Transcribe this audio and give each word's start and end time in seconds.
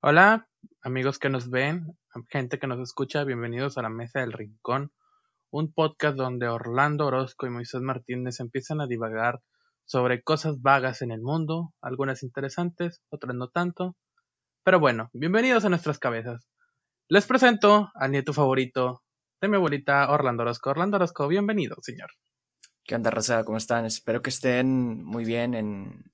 Hola, 0.00 0.48
amigos 0.80 1.18
que 1.18 1.28
nos 1.28 1.50
ven, 1.50 1.98
gente 2.30 2.60
que 2.60 2.68
nos 2.68 2.78
escucha, 2.78 3.24
bienvenidos 3.24 3.78
a 3.78 3.82
la 3.82 3.88
Mesa 3.88 4.20
del 4.20 4.32
Rincón, 4.32 4.92
un 5.50 5.72
podcast 5.72 6.16
donde 6.16 6.46
Orlando 6.46 7.06
Orozco 7.06 7.48
y 7.48 7.50
Moisés 7.50 7.80
Martínez 7.80 8.38
empiezan 8.38 8.80
a 8.80 8.86
divagar 8.86 9.40
sobre 9.86 10.22
cosas 10.22 10.62
vagas 10.62 11.02
en 11.02 11.10
el 11.10 11.20
mundo, 11.20 11.74
algunas 11.82 12.22
interesantes, 12.22 13.02
otras 13.08 13.34
no 13.34 13.48
tanto. 13.48 13.96
Pero 14.62 14.78
bueno, 14.78 15.10
bienvenidos 15.14 15.64
a 15.64 15.68
nuestras 15.68 15.98
cabezas. 15.98 16.48
Les 17.08 17.26
presento 17.26 17.90
al 17.96 18.12
nieto 18.12 18.32
favorito 18.32 19.02
de 19.40 19.48
mi 19.48 19.56
abuelita 19.56 20.08
Orlando 20.12 20.44
Orozco. 20.44 20.70
Orlando 20.70 20.98
Orozco, 20.98 21.26
bienvenido, 21.26 21.74
señor. 21.82 22.10
¿Qué 22.84 22.94
onda, 22.94 23.10
raza? 23.10 23.42
¿Cómo 23.42 23.58
están? 23.58 23.84
Espero 23.84 24.22
que 24.22 24.30
estén 24.30 25.02
muy 25.02 25.24
bien 25.24 25.54
en, 25.54 26.04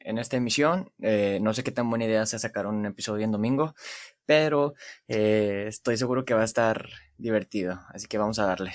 en 0.00 0.18
esta 0.18 0.36
emisión. 0.36 0.92
Eh, 1.00 1.38
no 1.40 1.54
sé 1.54 1.62
qué 1.64 1.72
tan 1.72 1.88
buena 1.88 2.04
idea 2.04 2.26
sea 2.26 2.38
sacar 2.38 2.66
un 2.66 2.84
episodio 2.86 3.24
en 3.24 3.32
domingo, 3.32 3.74
pero 4.26 4.74
eh, 5.08 5.66
estoy 5.68 5.96
seguro 5.96 6.24
que 6.24 6.34
va 6.34 6.42
a 6.42 6.44
estar 6.44 6.88
divertido, 7.18 7.80
así 7.92 8.06
que 8.06 8.18
vamos 8.18 8.38
a 8.38 8.46
darle. 8.46 8.72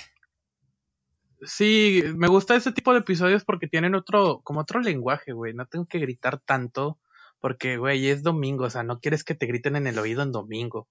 Sí, 1.41 2.03
me 2.15 2.27
gusta 2.27 2.55
ese 2.55 2.71
tipo 2.71 2.93
de 2.93 2.99
episodios 2.99 3.45
porque 3.45 3.67
tienen 3.67 3.93
otro, 3.95 4.41
como 4.43 4.61
otro 4.61 4.79
lenguaje, 4.79 5.33
güey. 5.33 5.53
No 5.53 5.67
tengo 5.67 5.85
que 5.85 5.99
gritar 5.99 6.39
tanto 6.39 6.99
porque, 7.39 7.77
güey, 7.77 8.09
es 8.09 8.23
domingo, 8.23 8.65
o 8.65 8.69
sea, 8.69 8.83
no 8.83 8.99
quieres 8.99 9.23
que 9.23 9.35
te 9.35 9.45
griten 9.45 9.75
en 9.75 9.87
el 9.87 9.99
oído 9.99 10.23
en 10.23 10.31
domingo. 10.31 10.87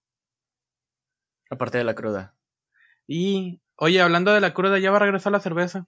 Aparte 1.50 1.78
de 1.78 1.84
la 1.84 1.94
cruda. 1.94 2.34
Y, 3.06 3.60
oye, 3.76 4.00
hablando 4.00 4.32
de 4.32 4.40
la 4.40 4.54
cruda, 4.54 4.78
¿ya 4.78 4.90
va 4.90 4.96
a 4.98 5.00
regresar 5.00 5.32
la 5.32 5.40
cerveza? 5.40 5.86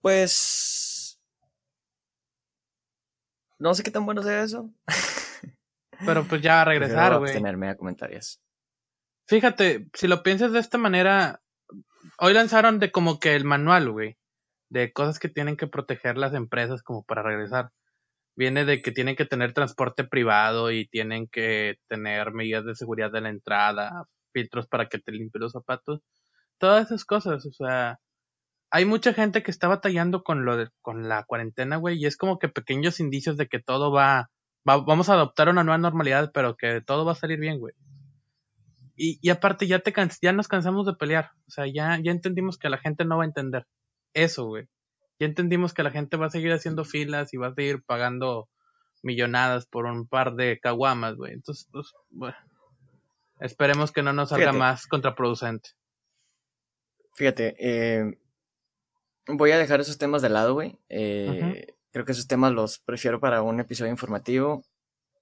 Pues... 0.00 0.73
No 3.58 3.74
sé 3.74 3.82
qué 3.82 3.90
tan 3.90 4.04
bueno 4.04 4.22
sea 4.22 4.42
eso. 4.42 4.70
Pero 6.06 6.24
pues 6.24 6.42
ya 6.42 6.56
va 6.56 6.62
a 6.62 6.66
regresar, 6.66 7.18
güey. 7.18 7.32
tenerme 7.32 7.68
a 7.68 7.76
comentarios. 7.76 8.40
Fíjate, 9.26 9.88
si 9.94 10.06
lo 10.06 10.22
piensas 10.22 10.52
de 10.52 10.58
esta 10.58 10.76
manera, 10.76 11.40
hoy 12.18 12.34
lanzaron 12.34 12.78
de 12.78 12.90
como 12.90 13.18
que 13.18 13.34
el 13.34 13.44
manual, 13.44 13.90
güey, 13.90 14.18
de 14.68 14.92
cosas 14.92 15.18
que 15.18 15.28
tienen 15.28 15.56
que 15.56 15.66
proteger 15.66 16.18
las 16.18 16.34
empresas 16.34 16.82
como 16.82 17.04
para 17.04 17.22
regresar. 17.22 17.70
Viene 18.36 18.64
de 18.64 18.82
que 18.82 18.90
tienen 18.90 19.16
que 19.16 19.24
tener 19.24 19.52
transporte 19.52 20.04
privado 20.04 20.72
y 20.72 20.88
tienen 20.88 21.28
que 21.28 21.76
tener 21.88 22.32
medidas 22.32 22.64
de 22.64 22.74
seguridad 22.74 23.12
de 23.12 23.20
la 23.20 23.28
entrada, 23.30 24.06
filtros 24.32 24.66
para 24.66 24.88
que 24.88 24.98
te 24.98 25.12
limpie 25.12 25.40
los 25.40 25.52
zapatos, 25.52 26.00
todas 26.58 26.86
esas 26.86 27.04
cosas, 27.04 27.46
o 27.46 27.52
sea, 27.52 28.00
hay 28.74 28.86
mucha 28.86 29.14
gente 29.14 29.44
que 29.44 29.52
está 29.52 29.68
batallando 29.68 30.24
con 30.24 30.44
lo 30.44 30.56
de, 30.56 30.68
con 30.82 31.08
la 31.08 31.22
cuarentena, 31.22 31.76
güey, 31.76 31.96
y 31.96 32.06
es 32.06 32.16
como 32.16 32.40
que 32.40 32.48
pequeños 32.48 32.98
indicios 32.98 33.36
de 33.36 33.46
que 33.46 33.60
todo 33.60 33.92
va, 33.92 34.32
va, 34.68 34.78
vamos 34.78 35.08
a 35.08 35.12
adoptar 35.12 35.48
una 35.48 35.62
nueva 35.62 35.78
normalidad, 35.78 36.32
pero 36.34 36.56
que 36.56 36.80
todo 36.80 37.04
va 37.04 37.12
a 37.12 37.14
salir 37.14 37.38
bien, 37.38 37.60
güey. 37.60 37.72
Y, 38.96 39.20
y 39.22 39.30
aparte 39.30 39.68
ya 39.68 39.78
te 39.78 39.94
ya 40.20 40.32
nos 40.32 40.48
cansamos 40.48 40.86
de 40.86 40.94
pelear, 40.94 41.30
o 41.46 41.52
sea, 41.52 41.68
ya, 41.72 42.00
ya 42.02 42.10
entendimos 42.10 42.58
que 42.58 42.68
la 42.68 42.78
gente 42.78 43.04
no 43.04 43.18
va 43.18 43.22
a 43.22 43.26
entender 43.26 43.64
eso, 44.12 44.46
güey. 44.46 44.66
Ya 45.20 45.28
entendimos 45.28 45.72
que 45.72 45.84
la 45.84 45.92
gente 45.92 46.16
va 46.16 46.26
a 46.26 46.30
seguir 46.30 46.52
haciendo 46.52 46.84
filas 46.84 47.32
y 47.32 47.36
va 47.36 47.46
a 47.46 47.54
seguir 47.54 47.84
pagando 47.84 48.48
millonadas 49.04 49.66
por 49.66 49.84
un 49.84 50.08
par 50.08 50.34
de 50.34 50.58
caguamas, 50.58 51.14
güey. 51.14 51.32
Entonces, 51.32 51.68
pues, 51.70 51.92
bueno, 52.10 52.36
esperemos 53.38 53.92
que 53.92 54.02
no 54.02 54.12
nos 54.12 54.30
salga 54.30 54.52
más 54.52 54.88
contraproducente. 54.88 55.70
Fíjate, 57.14 57.54
eh, 57.60 58.18
voy 59.26 59.50
a 59.52 59.58
dejar 59.58 59.80
esos 59.80 59.98
temas 59.98 60.22
de 60.22 60.28
lado, 60.28 60.54
güey. 60.54 60.78
Eh, 60.88 61.74
creo 61.90 62.04
que 62.04 62.12
esos 62.12 62.26
temas 62.26 62.52
los 62.52 62.78
prefiero 62.78 63.20
para 63.20 63.42
un 63.42 63.60
episodio 63.60 63.90
informativo. 63.90 64.64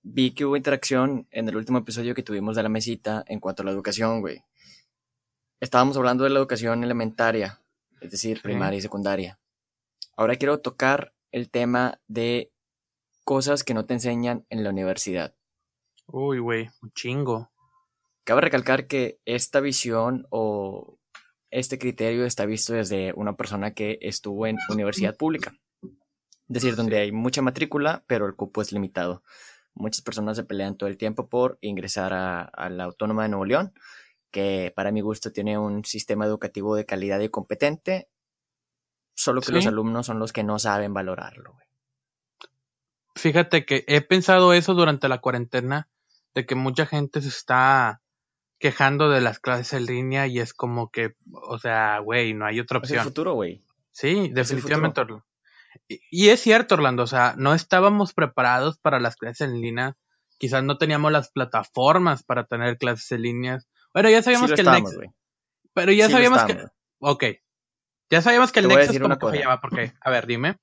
Vi 0.03 0.33
que 0.33 0.45
hubo 0.45 0.57
interacción 0.57 1.29
en 1.31 1.49
el 1.49 1.57
último 1.57 1.79
episodio 1.79 2.15
que 2.15 2.23
tuvimos 2.23 2.57
de 2.57 2.63
la 2.63 2.69
mesita 2.69 3.25
en 3.29 3.41
cuanto 3.41 3.63
a 3.63 3.67
la 3.67 3.71
educación, 3.71 4.21
güey. 4.21 4.43
Estábamos 5.61 5.97
hablando 5.97 6.25
de 6.25 6.31
la 6.31 6.41
educación 6.41 6.83
elementaria, 6.83 7.61
es 8.01 8.11
decir, 8.11 8.43
primaria 8.43 8.79
y 8.79 8.83
secundaria. 8.83 9.39
Ahora 10.17 10.35
quiero 10.37 10.59
tocar 10.59 11.15
el 11.31 11.51
tema 11.51 12.01
de 12.09 12.53
cosas 13.25 13.63
que 13.63 13.75
no 13.75 13.85
te 13.85 13.95
enseñan 13.95 14.45
en 14.51 14.65
la 14.65 14.71
universidad. 14.71 15.37
Uy, 16.07 16.41
güey, 16.41 16.71
un 16.83 16.91
chingo. 16.93 17.53
Cabe 18.25 18.41
recalcar 18.41 18.87
que 18.87 19.21
esta 19.25 19.61
visión 19.61 20.27
o 20.31 20.99
este 21.53 21.79
criterio 21.79 22.25
está 22.25 22.47
visto 22.47 22.73
desde 22.73 23.13
una 23.15 23.37
persona 23.37 23.75
que 23.75 23.99
estuvo 24.01 24.47
en 24.47 24.57
universidad 24.71 25.17
pública. 25.17 25.55
Es 25.83 25.91
decir, 26.49 26.77
donde 26.77 26.99
hay 26.99 27.13
mucha 27.13 27.43
matrícula, 27.43 28.05
pero 28.07 28.27
el 28.27 28.35
cupo 28.35 28.63
es 28.63 28.73
limitado. 28.73 29.23
Muchas 29.75 30.03
personas 30.03 30.37
se 30.37 30.45
pelean 30.45 30.77
todo 30.77 30.89
el 30.89 30.97
tiempo 30.97 31.29
por 31.29 31.59
ingresar 31.61 32.13
a, 32.13 32.71
la 32.71 32.85
Autónoma 32.85 33.23
de 33.23 33.29
Nuevo 33.31 33.45
León, 33.45 33.73
que 34.31 34.73
para 34.75 34.93
mi 34.93 35.03
gusto 35.03 35.31
tiene 35.31 35.59
un 35.59 35.85
sistema 35.85 36.27
educativo 36.27 36.75
de 36.75 36.85
calidad 36.85 37.21
y 37.21 37.29
competente, 37.29 38.09
solo 39.15 39.41
que 39.41 39.53
los 39.53 39.67
alumnos 39.67 40.07
son 40.07 40.19
los 40.19 40.33
que 40.33 40.43
no 40.43 40.59
saben 40.59 40.93
valorarlo. 40.93 41.57
Fíjate 43.15 43.65
que 43.65 43.85
he 43.89 44.01
pensado 44.01 44.53
eso 44.53 44.75
durante 44.75 45.09
la 45.09 45.19
cuarentena, 45.19 45.89
de 46.35 46.47
que 46.47 46.55
mucha 46.55 46.87
gente 46.87 47.21
se 47.21 47.29
está 47.29 48.02
quejando 48.63 49.11
de 49.11 49.21
las 49.21 49.41
clases 49.41 49.73
en 49.73 49.87
línea 49.87 50.29
y 50.29 50.39
es 50.39 50.55
como 50.55 50.89
que, 50.93 51.17
o 51.33 51.59
sea, 51.59 51.99
güey, 51.99 52.33
no 52.33 52.47
hay 52.47 52.61
otra 52.61 52.79
opción. 52.79 53.01
Es 53.01 53.03
el 53.05 53.11
futuro, 53.11 53.35
güey. 53.35 53.61
Sí, 53.91 54.31
definitivamente. 54.33 55.01
Orlando. 55.01 55.27
Y, 55.89 56.29
es 56.29 56.41
cierto, 56.41 56.77
Orlando, 56.77 57.03
o 57.03 57.07
sea, 57.09 57.35
no 57.37 57.55
estábamos 57.55 58.15
preparados 58.15 58.79
para 58.79 59.01
las 59.01 59.17
clases 59.17 59.49
en 59.49 59.61
línea. 59.61 59.97
Quizás 60.39 60.63
no 60.63 60.79
teníamos 60.79 61.11
las 61.11 61.33
plataformas 61.33 62.23
para 62.23 62.47
tener 62.47 62.79
clases 62.79 63.11
en 63.11 63.23
línea. 63.23 63.59
Bueno, 63.93 64.09
ya 64.11 64.23
sabíamos 64.23 64.53
que 64.53 64.61
el 64.61 64.71
Nexus. 64.71 65.07
Pero 65.75 65.91
ya 65.91 66.09
sabíamos 66.09 66.45
que. 66.45 66.65
Ok. 67.01 67.25
Ya 68.11 68.23
sabíamos 68.23 68.53
que 68.53 68.61
el 68.61 68.69
Nexus 68.69 69.01
como 69.01 69.19
que 69.19 69.27
fallaba, 69.27 69.61
porque. 69.61 69.93
A 70.01 70.11
ver, 70.11 70.29
dime. 70.29 70.57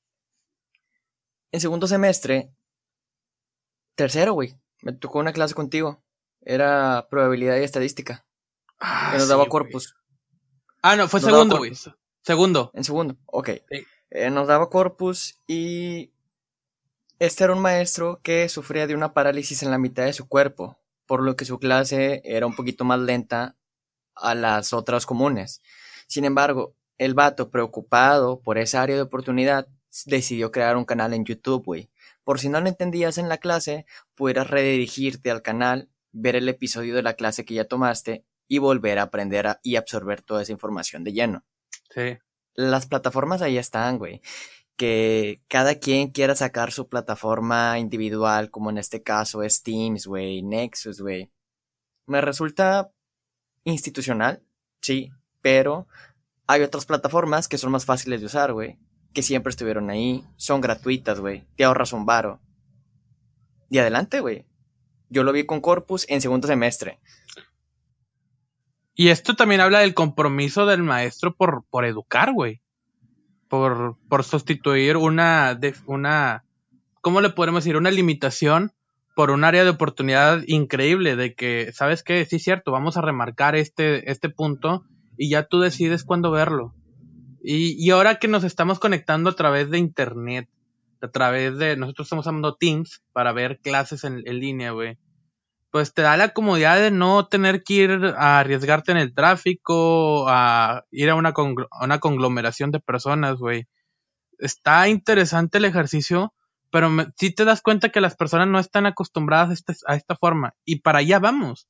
En 1.51 1.59
segundo 1.59 1.85
semestre. 1.85 2.49
Tercero, 3.95 4.31
güey. 4.31 4.55
Me 4.83 4.93
tocó 4.93 5.19
una 5.19 5.33
clase 5.33 5.53
contigo. 5.53 6.01
Era 6.49 7.05
probabilidad 7.11 7.57
y 7.57 7.63
estadística. 7.63 8.25
Ah, 8.79 9.09
que 9.11 9.19
nos 9.19 9.27
daba 9.27 9.45
corpus. 9.45 9.95
Ah, 10.81 10.95
no, 10.95 11.07
fue 11.07 11.19
segundo, 11.19 11.59
güey. 11.59 11.73
Segundo. 12.23 12.71
En 12.73 12.83
segundo, 12.83 13.17
ok. 13.27 13.49
Eh, 14.09 14.31
nos 14.31 14.47
daba 14.47 14.67
corpus 14.71 15.37
y 15.45 16.11
este 17.19 17.43
era 17.43 17.53
un 17.53 17.61
maestro 17.61 18.19
que 18.23 18.49
sufría 18.49 18.87
de 18.87 18.95
una 18.95 19.13
parálisis 19.13 19.61
en 19.61 19.69
la 19.69 19.77
mitad 19.77 20.05
de 20.05 20.13
su 20.13 20.27
cuerpo, 20.27 20.79
por 21.05 21.21
lo 21.21 21.35
que 21.35 21.45
su 21.45 21.59
clase 21.59 22.23
era 22.25 22.47
un 22.47 22.55
poquito 22.55 22.83
más 22.83 22.99
lenta 22.99 23.55
a 24.15 24.33
las 24.33 24.73
otras 24.73 25.05
comunes. 25.05 25.61
Sin 26.07 26.25
embargo, 26.25 26.73
el 26.97 27.13
vato, 27.13 27.51
preocupado 27.51 28.41
por 28.41 28.57
esa 28.57 28.81
área 28.81 28.95
de 28.95 29.03
oportunidad, 29.03 29.67
decidió 30.07 30.51
crear 30.51 30.77
un 30.77 30.85
canal 30.85 31.13
en 31.13 31.25
YouTube, 31.25 31.63
güey. 31.63 31.91
Por 32.23 32.39
si 32.39 32.49
no 32.49 32.59
lo 32.59 32.69
entendías 32.69 33.19
en 33.19 33.29
la 33.29 33.37
clase, 33.37 33.85
pudieras 34.15 34.49
redirigirte 34.49 35.29
al 35.29 35.43
canal 35.43 35.89
ver 36.11 36.35
el 36.35 36.49
episodio 36.49 36.95
de 36.95 37.03
la 37.03 37.13
clase 37.13 37.45
que 37.45 37.53
ya 37.53 37.65
tomaste 37.65 38.25
y 38.47 38.57
volver 38.57 38.99
a 38.99 39.03
aprender 39.03 39.59
y 39.63 39.75
absorber 39.75 40.21
toda 40.21 40.41
esa 40.41 40.51
información 40.51 41.03
de 41.03 41.13
lleno. 41.13 41.45
Sí. 41.93 42.17
Las 42.55 42.87
plataformas 42.87 43.41
ahí 43.41 43.57
están, 43.57 43.97
güey. 43.97 44.21
Que 44.75 45.41
cada 45.47 45.75
quien 45.75 46.09
quiera 46.09 46.35
sacar 46.35 46.71
su 46.71 46.87
plataforma 46.89 47.77
individual, 47.79 48.49
como 48.49 48.69
en 48.69 48.77
este 48.77 49.03
caso 49.03 49.43
es 49.43 49.61
Teams, 49.61 50.07
güey, 50.07 50.41
Nexus, 50.41 51.01
güey. 51.01 51.31
Me 52.05 52.21
resulta 52.21 52.91
institucional, 53.65 54.41
sí, 54.81 55.11
pero 55.41 55.87
hay 56.47 56.63
otras 56.63 56.85
plataformas 56.85 57.47
que 57.47 57.59
son 57.59 57.71
más 57.71 57.85
fáciles 57.85 58.21
de 58.21 58.25
usar, 58.25 58.53
güey. 58.53 58.79
Que 59.13 59.21
siempre 59.21 59.51
estuvieron 59.51 59.89
ahí, 59.89 60.25
son 60.37 60.61
gratuitas, 60.61 61.19
güey. 61.19 61.45
Te 61.55 61.65
ahorras 61.65 61.93
un 61.93 62.05
varo. 62.05 62.39
Y 63.69 63.77
adelante, 63.77 64.19
güey. 64.19 64.48
Yo 65.09 65.23
lo 65.23 65.31
vi 65.31 65.45
con 65.45 65.61
Corpus 65.61 66.05
en 66.09 66.21
segundo 66.21 66.47
semestre. 66.47 66.99
Y 68.95 69.09
esto 69.09 69.35
también 69.35 69.61
habla 69.61 69.79
del 69.79 69.93
compromiso 69.93 70.65
del 70.65 70.83
maestro 70.83 71.33
por, 71.33 71.63
por 71.69 71.85
educar, 71.85 72.33
güey. 72.33 72.61
Por, 73.47 73.97
por 74.07 74.23
sustituir 74.23 74.97
una, 74.97 75.57
una, 75.85 76.43
¿cómo 77.01 77.21
le 77.21 77.29
podemos 77.29 77.63
decir? 77.63 77.77
Una 77.77 77.91
limitación 77.91 78.73
por 79.15 79.31
un 79.31 79.43
área 79.43 79.63
de 79.63 79.71
oportunidad 79.71 80.43
increíble 80.47 81.15
de 81.15 81.33
que, 81.33 81.71
¿sabes 81.73 82.03
qué? 82.03 82.25
Sí 82.25 82.39
cierto, 82.39 82.71
vamos 82.71 82.95
a 82.97 83.01
remarcar 83.01 83.55
este, 83.55 84.11
este 84.11 84.29
punto 84.29 84.85
y 85.17 85.29
ya 85.29 85.43
tú 85.43 85.59
decides 85.59 86.03
cuándo 86.03 86.31
verlo. 86.31 86.73
Y, 87.41 87.75
y 87.83 87.89
ahora 87.91 88.15
que 88.15 88.27
nos 88.27 88.43
estamos 88.43 88.79
conectando 88.79 89.29
a 89.29 89.35
través 89.35 89.69
de 89.69 89.77
internet, 89.79 90.49
a 91.01 91.07
través 91.09 91.57
de, 91.57 91.75
nosotros 91.77 92.05
estamos 92.05 92.25
usando 92.25 92.55
Teams 92.55 93.01
para 93.13 93.33
ver 93.33 93.59
clases 93.59 94.03
en, 94.03 94.23
línea, 94.23 94.71
güey. 94.71 94.97
Pues 95.71 95.93
te 95.93 96.01
da 96.01 96.17
la 96.17 96.29
comodidad 96.29 96.79
de 96.79 96.91
no 96.91 97.27
tener 97.27 97.63
que 97.63 97.73
ir 97.73 98.13
a 98.17 98.39
arriesgarte 98.39 98.91
en 98.91 98.97
el 98.97 99.13
tráfico, 99.13 100.25
a 100.27 100.83
ir 100.91 101.09
a 101.09 101.15
una, 101.15 101.33
una 101.81 101.99
conglomeración 101.99 102.71
de 102.71 102.79
personas, 102.79 103.37
güey. 103.37 103.67
Está 104.39 104.87
interesante 104.87 105.59
el 105.59 105.65
ejercicio, 105.65 106.33
pero 106.71 106.89
si 107.17 107.33
te 107.33 107.45
das 107.45 107.61
cuenta 107.61 107.89
que 107.89 108.01
las 108.01 108.15
personas 108.15 108.47
no 108.47 108.59
están 108.59 108.85
acostumbradas 108.85 109.49
a, 109.49 109.53
este, 109.53 109.73
a 109.87 109.95
esta 109.95 110.15
forma 110.15 110.55
y 110.65 110.81
para 110.81 110.99
allá 110.99 111.19
vamos. 111.19 111.67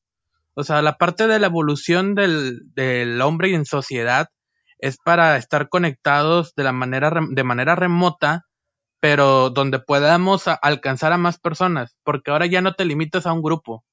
O 0.53 0.63
sea, 0.63 0.81
la 0.81 0.97
parte 0.97 1.27
de 1.27 1.39
la 1.39 1.47
evolución 1.47 2.15
del, 2.15 2.61
del 2.73 3.21
hombre 3.21 3.53
en 3.53 3.65
sociedad 3.65 4.29
es 4.79 4.97
para 4.97 5.37
estar 5.37 5.69
conectados 5.69 6.53
de 6.55 6.63
la 6.63 6.71
manera 6.71 7.11
de 7.29 7.43
manera 7.43 7.75
remota, 7.75 8.45
pero 8.99 9.49
donde 9.49 9.79
podamos 9.79 10.47
alcanzar 10.47 11.13
a 11.13 11.17
más 11.17 11.39
personas, 11.39 11.95
porque 12.03 12.31
ahora 12.31 12.45
ya 12.45 12.61
no 12.61 12.73
te 12.73 12.85
limitas 12.85 13.25
a 13.25 13.33
un 13.33 13.41
grupo. 13.41 13.85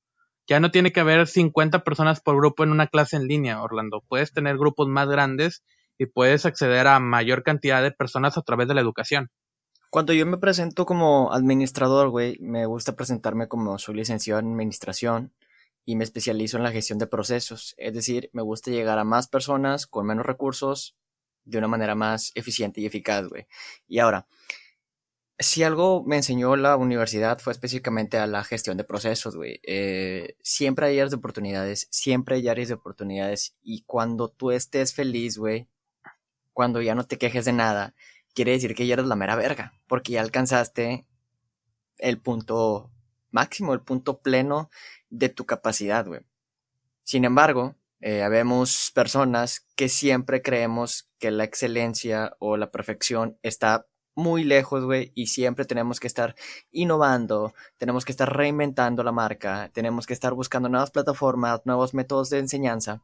Ya 0.48 0.60
no 0.60 0.70
tiene 0.70 0.92
que 0.92 1.00
haber 1.00 1.26
50 1.26 1.82
personas 1.82 2.20
por 2.20 2.36
grupo 2.36 2.62
en 2.62 2.70
una 2.70 2.86
clase 2.86 3.16
en 3.16 3.26
línea, 3.26 3.62
Orlando. 3.62 4.02
Puedes 4.08 4.32
tener 4.32 4.56
grupos 4.56 4.86
más 4.86 5.08
grandes 5.08 5.64
y 5.98 6.06
puedes 6.06 6.46
acceder 6.46 6.86
a 6.86 7.00
mayor 7.00 7.42
cantidad 7.42 7.82
de 7.82 7.90
personas 7.90 8.38
a 8.38 8.42
través 8.42 8.68
de 8.68 8.74
la 8.74 8.80
educación. 8.80 9.30
Cuando 9.90 10.12
yo 10.12 10.26
me 10.26 10.38
presento 10.38 10.86
como 10.86 11.32
administrador, 11.32 12.10
güey, 12.10 12.38
me 12.40 12.66
gusta 12.66 12.96
presentarme 12.96 13.48
como 13.48 13.78
soy 13.78 13.96
licenciado 13.96 14.40
en 14.40 14.52
administración 14.52 15.32
y 15.84 15.96
me 15.96 16.04
especializo 16.04 16.56
en 16.56 16.64
la 16.64 16.72
gestión 16.72 16.98
de 16.98 17.06
procesos. 17.06 17.74
Es 17.78 17.94
decir, 17.94 18.28
me 18.32 18.42
gusta 18.42 18.70
llegar 18.70 18.98
a 18.98 19.04
más 19.04 19.28
personas 19.28 19.86
con 19.86 20.06
menos 20.06 20.26
recursos 20.26 20.96
de 21.44 21.58
una 21.58 21.68
manera 21.68 21.94
más 21.94 22.32
eficiente 22.34 22.80
y 22.80 22.86
eficaz, 22.86 23.28
güey. 23.28 23.46
Y 23.86 24.00
ahora, 24.00 24.26
si 25.38 25.62
algo 25.62 26.02
me 26.04 26.16
enseñó 26.16 26.56
la 26.56 26.76
universidad 26.76 27.38
fue 27.38 27.52
específicamente 27.52 28.18
a 28.18 28.26
la 28.26 28.42
gestión 28.44 28.76
de 28.76 28.84
procesos, 28.84 29.36
güey. 29.36 29.60
Eh, 29.64 30.36
siempre 30.42 30.86
hay 30.86 30.98
áreas 30.98 31.10
de 31.10 31.16
oportunidades, 31.16 31.88
siempre 31.90 32.36
hay 32.36 32.48
áreas 32.48 32.68
de 32.68 32.74
oportunidades. 32.74 33.54
Y 33.62 33.82
cuando 33.82 34.28
tú 34.28 34.50
estés 34.50 34.94
feliz, 34.94 35.36
güey, 35.36 35.68
cuando 36.52 36.80
ya 36.80 36.94
no 36.94 37.04
te 37.06 37.18
quejes 37.18 37.44
de 37.44 37.52
nada, 37.52 37.94
quiere 38.34 38.52
decir 38.52 38.74
que 38.74 38.86
ya 38.86 38.94
eres 38.94 39.06
la 39.06 39.16
mera 39.16 39.36
verga, 39.36 39.74
porque 39.86 40.12
ya 40.12 40.22
alcanzaste 40.22 41.06
el 41.98 42.18
punto 42.18 42.90
máximo, 43.30 43.74
el 43.74 43.80
punto 43.82 44.20
pleno 44.20 44.70
de 45.10 45.28
tu 45.28 45.44
capacidad, 45.44 46.06
güey. 46.06 46.22
Sin 47.02 47.24
embargo, 47.24 47.76
eh, 48.00 48.22
habemos 48.22 48.90
personas 48.94 49.66
que 49.76 49.88
siempre 49.88 50.42
creemos 50.42 51.10
que 51.18 51.30
la 51.30 51.44
excelencia 51.44 52.36
o 52.38 52.56
la 52.56 52.70
perfección 52.70 53.38
está 53.42 53.86
muy 54.16 54.44
lejos, 54.44 54.84
güey, 54.84 55.12
y 55.14 55.28
siempre 55.28 55.66
tenemos 55.66 56.00
que 56.00 56.06
estar 56.08 56.34
innovando, 56.72 57.54
tenemos 57.76 58.04
que 58.04 58.12
estar 58.12 58.34
reinventando 58.34 59.04
la 59.04 59.12
marca, 59.12 59.70
tenemos 59.72 60.06
que 60.06 60.14
estar 60.14 60.32
buscando 60.34 60.68
nuevas 60.68 60.90
plataformas, 60.90 61.60
nuevos 61.64 61.94
métodos 61.94 62.30
de 62.30 62.38
enseñanza. 62.38 63.02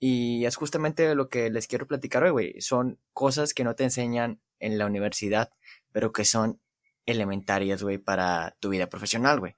Y 0.00 0.44
es 0.46 0.56
justamente 0.56 1.14
lo 1.14 1.28
que 1.28 1.50
les 1.50 1.68
quiero 1.68 1.86
platicar 1.86 2.24
hoy, 2.24 2.30
güey. 2.30 2.60
Son 2.60 2.98
cosas 3.12 3.54
que 3.54 3.64
no 3.64 3.74
te 3.76 3.84
enseñan 3.84 4.40
en 4.58 4.76
la 4.76 4.86
universidad, 4.86 5.52
pero 5.92 6.12
que 6.12 6.24
son 6.24 6.60
elementarias, 7.06 7.82
güey, 7.82 7.98
para 7.98 8.56
tu 8.60 8.70
vida 8.70 8.88
profesional, 8.88 9.38
güey. 9.40 9.54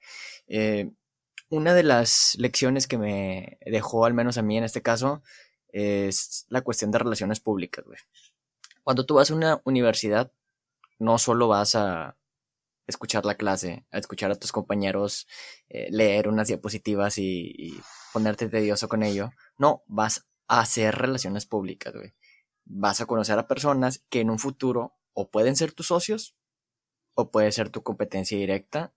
Eh, 0.46 0.90
una 1.48 1.74
de 1.74 1.84
las 1.84 2.34
lecciones 2.38 2.86
que 2.86 2.98
me 2.98 3.58
dejó, 3.64 4.04
al 4.04 4.14
menos 4.14 4.36
a 4.36 4.42
mí 4.42 4.58
en 4.58 4.64
este 4.64 4.82
caso, 4.82 5.22
es 5.68 6.44
la 6.48 6.60
cuestión 6.60 6.90
de 6.90 6.98
relaciones 6.98 7.40
públicas, 7.40 7.84
güey. 7.86 7.98
Cuando 8.82 9.06
tú 9.06 9.14
vas 9.14 9.30
a 9.30 9.34
una 9.34 9.60
universidad, 9.64 10.32
no 11.02 11.18
solo 11.18 11.48
vas 11.48 11.74
a 11.74 12.16
escuchar 12.86 13.24
la 13.24 13.36
clase, 13.36 13.86
a 13.90 13.98
escuchar 13.98 14.30
a 14.30 14.36
tus 14.36 14.52
compañeros 14.52 15.26
eh, 15.68 15.88
leer 15.90 16.28
unas 16.28 16.48
diapositivas 16.48 17.18
y, 17.18 17.52
y, 17.56 17.80
ponerte 18.12 18.48
tedioso 18.48 18.88
con 18.88 19.02
ello. 19.02 19.30
No, 19.58 19.82
vas 19.86 20.26
a 20.48 20.60
hacer 20.60 20.94
relaciones 20.96 21.46
públicas, 21.46 21.94
güey 21.94 22.14
vas 22.64 23.00
a 23.00 23.06
conocer 23.06 23.38
a 23.38 23.48
personas 23.48 24.04
que 24.08 24.20
en 24.20 24.30
un 24.30 24.38
futuro 24.38 24.94
o 25.12 25.30
pueden 25.30 25.56
ser 25.56 25.72
tus 25.72 25.88
socios, 25.88 26.34
o 27.14 27.30
puede 27.30 27.52
ser 27.52 27.70
tu 27.70 27.82
competencia 27.82 28.38
directa, 28.38 28.94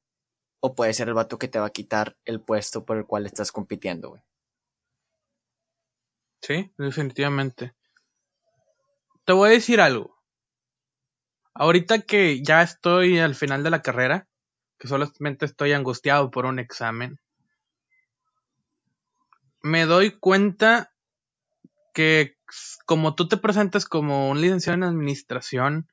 o 0.62 0.76
puede 0.76 0.94
ser 0.94 1.10
el 1.10 1.14
vato 1.14 1.38
que 1.38 1.48
te 1.48 1.60
va 1.60 1.68
a 1.68 1.72
quitar 1.72 2.18
el 2.24 2.42
puesto 2.42 2.86
por 2.86 2.98
el 2.98 3.06
cual 3.06 3.26
estás 3.26 3.52
compitiendo, 3.52 4.10
güey. 4.10 4.22
Sí, 6.42 6.72
definitivamente. 6.78 7.76
Te 9.26 9.34
voy 9.34 9.50
a 9.50 9.54
decir 9.54 9.82
algo. 9.82 10.15
Ahorita 11.58 12.02
que 12.02 12.44
ya 12.44 12.62
estoy 12.62 13.18
al 13.18 13.34
final 13.34 13.64
de 13.64 13.70
la 13.70 13.82
carrera, 13.82 14.28
que 14.78 14.90
solamente 14.90 15.46
estoy 15.46 15.72
angustiado 15.72 16.30
por 16.30 16.46
un 16.46 16.60
examen, 16.60 17.18
me 19.64 19.86
doy 19.86 20.12
cuenta 20.12 20.92
que 21.94 22.36
como 22.86 23.16
tú 23.16 23.30
te 23.30 23.38
presentas 23.38 23.86
como 23.86 24.30
un 24.30 24.42
licenciado 24.42 24.76
en 24.76 24.84
administración, 24.84 25.88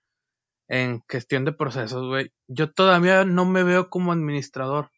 en 0.66 1.04
gestión 1.08 1.44
de 1.44 1.52
procesos, 1.52 2.08
güey, 2.08 2.32
yo 2.48 2.72
todavía 2.72 3.24
no 3.24 3.44
me 3.44 3.62
veo 3.62 3.88
como 3.88 4.10
administrador. 4.10 4.90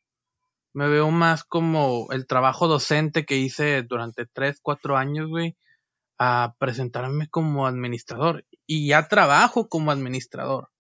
Me 0.73 0.89
veo 0.89 1.11
más 1.11 1.45
como 1.45 2.09
el 2.11 2.27
trabajo 2.27 2.69
docente 2.69 3.27
que 3.27 3.37
hice 3.37 3.83
durante 3.83 4.25
tres, 4.25 4.61
cuatro 4.63 4.97
años, 4.97 5.29
güey, 5.29 5.57
a 6.19 6.55
presentarme 6.59 7.29
como 7.29 7.67
administrador. 7.67 8.47
Y 8.67 8.89
ya 8.89 9.09
trabajo 9.09 9.69
como 9.69 9.91
administrador. 9.91 10.71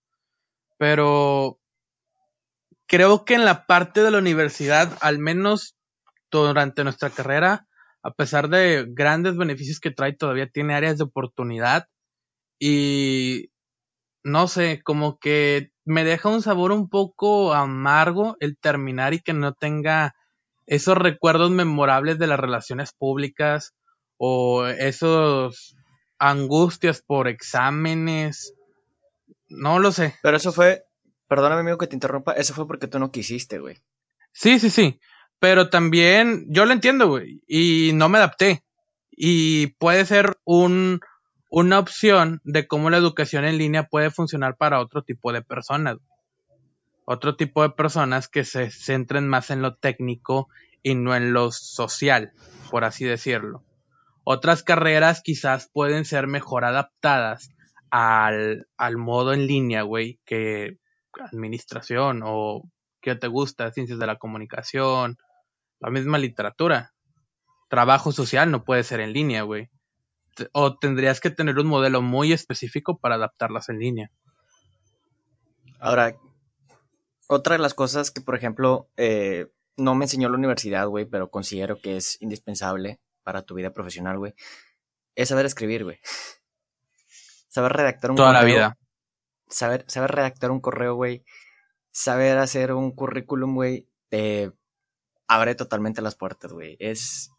Pero 0.78 1.58
creo 2.86 3.24
que 3.24 3.34
en 3.34 3.44
la 3.44 3.66
parte 3.66 4.02
de 4.02 4.10
la 4.10 4.18
universidad, 4.18 4.96
al 5.00 5.18
menos 5.18 5.76
durante 6.30 6.84
nuestra 6.84 7.10
carrera, 7.10 7.66
a 8.02 8.10
pesar 8.12 8.48
de 8.48 8.86
grandes 8.88 9.36
beneficios 9.36 9.80
que 9.80 9.90
trae, 9.90 10.12
todavía 10.12 10.48
tiene 10.48 10.74
áreas 10.74 10.98
de 10.98 11.04
oportunidad 11.04 11.88
y 12.58 13.50
no 14.22 14.48
sé, 14.48 14.82
como 14.82 15.18
que 15.18 15.70
me 15.84 16.04
deja 16.04 16.28
un 16.28 16.42
sabor 16.42 16.72
un 16.72 16.88
poco 16.88 17.52
amargo 17.52 18.36
el 18.40 18.56
terminar 18.58 19.14
y 19.14 19.20
que 19.20 19.34
no 19.34 19.52
tenga 19.54 20.14
esos 20.66 20.96
recuerdos 20.96 21.50
memorables 21.50 22.18
de 22.18 22.26
las 22.26 22.40
relaciones 22.40 22.92
públicas 22.92 23.74
o 24.16 24.66
esos 24.66 25.76
angustias 26.18 27.02
por 27.02 27.28
exámenes. 27.28 28.54
No 29.48 29.78
lo 29.78 29.92
sé. 29.92 30.14
Pero 30.22 30.36
eso 30.36 30.52
fue, 30.52 30.84
perdóname 31.28 31.60
amigo 31.60 31.78
que 31.78 31.86
te 31.86 31.96
interrumpa, 31.96 32.32
eso 32.32 32.54
fue 32.54 32.66
porque 32.66 32.88
tú 32.88 32.98
no 32.98 33.10
quisiste, 33.10 33.58
güey. 33.58 33.78
Sí, 34.32 34.58
sí, 34.58 34.70
sí. 34.70 35.00
Pero 35.38 35.70
también, 35.70 36.46
yo 36.48 36.64
lo 36.64 36.72
entiendo, 36.72 37.08
güey, 37.08 37.42
y 37.46 37.92
no 37.94 38.08
me 38.08 38.18
adapté. 38.18 38.64
Y 39.10 39.68
puede 39.78 40.06
ser 40.06 40.38
un, 40.44 41.00
una 41.50 41.78
opción 41.78 42.40
de 42.44 42.66
cómo 42.66 42.90
la 42.90 42.96
educación 42.96 43.44
en 43.44 43.58
línea 43.58 43.84
puede 43.84 44.10
funcionar 44.10 44.56
para 44.56 44.80
otro 44.80 45.02
tipo 45.02 45.32
de 45.32 45.42
personas. 45.42 45.98
Otro 47.04 47.36
tipo 47.36 47.62
de 47.62 47.70
personas 47.70 48.28
que 48.28 48.44
se 48.44 48.70
centren 48.70 49.28
más 49.28 49.50
en 49.50 49.60
lo 49.60 49.74
técnico 49.76 50.48
y 50.82 50.94
no 50.94 51.14
en 51.14 51.32
lo 51.32 51.52
social, 51.52 52.32
por 52.70 52.84
así 52.84 53.04
decirlo. 53.04 53.62
Otras 54.24 54.62
carreras 54.62 55.20
quizás 55.22 55.70
pueden 55.72 56.04
ser 56.06 56.26
mejor 56.26 56.64
adaptadas 56.64 57.50
al, 57.90 58.66
al 58.78 58.96
modo 58.96 59.34
en 59.34 59.46
línea, 59.46 59.82
güey, 59.82 60.18
que 60.24 60.78
administración 61.12 62.22
o 62.24 62.62
que 63.00 63.14
te 63.14 63.28
gusta, 63.28 63.70
ciencias 63.70 63.98
de 63.98 64.06
la 64.06 64.16
comunicación, 64.16 65.18
la 65.78 65.90
misma 65.90 66.18
literatura. 66.18 66.94
Trabajo 67.68 68.12
social 68.12 68.50
no 68.50 68.64
puede 68.64 68.82
ser 68.82 69.00
en 69.00 69.12
línea, 69.12 69.42
güey. 69.42 69.68
O 70.52 70.78
tendrías 70.78 71.20
que 71.20 71.30
tener 71.30 71.58
un 71.58 71.66
modelo 71.66 72.00
muy 72.02 72.32
específico 72.32 72.98
para 72.98 73.16
adaptarlas 73.16 73.68
en 73.68 73.78
línea. 73.78 74.10
Ahora, 75.78 76.16
otra 77.28 77.56
de 77.56 77.62
las 77.62 77.74
cosas 77.74 78.10
que, 78.10 78.22
por 78.22 78.34
ejemplo, 78.34 78.88
eh, 78.96 79.48
no 79.76 79.94
me 79.94 80.06
enseñó 80.06 80.30
la 80.30 80.38
universidad, 80.38 80.88
güey, 80.88 81.04
pero 81.04 81.30
considero 81.30 81.78
que 81.78 81.98
es 81.98 82.16
indispensable 82.22 83.00
para 83.24 83.42
tu 83.42 83.54
vida 83.54 83.72
profesional, 83.72 84.18
güey, 84.18 84.34
es 85.14 85.28
saber 85.28 85.46
escribir, 85.46 85.84
güey. 85.84 86.00
Saber 87.48 87.72
redactar 87.72 88.10
un 88.10 88.16
Toda 88.16 88.32
la 88.32 88.42
vida. 88.42 88.76
Saber, 89.48 89.84
saber 89.86 90.10
redactar 90.10 90.50
un 90.50 90.60
correo, 90.60 90.96
güey. 90.96 91.24
Saber 91.92 92.36
hacer 92.38 92.72
un 92.72 92.90
currículum, 92.90 93.54
güey. 93.54 93.88
Eh, 94.10 94.50
abre 95.28 95.54
totalmente 95.54 96.02
las 96.02 96.16
puertas, 96.16 96.52
güey. 96.52 96.76
Es, 96.80 97.30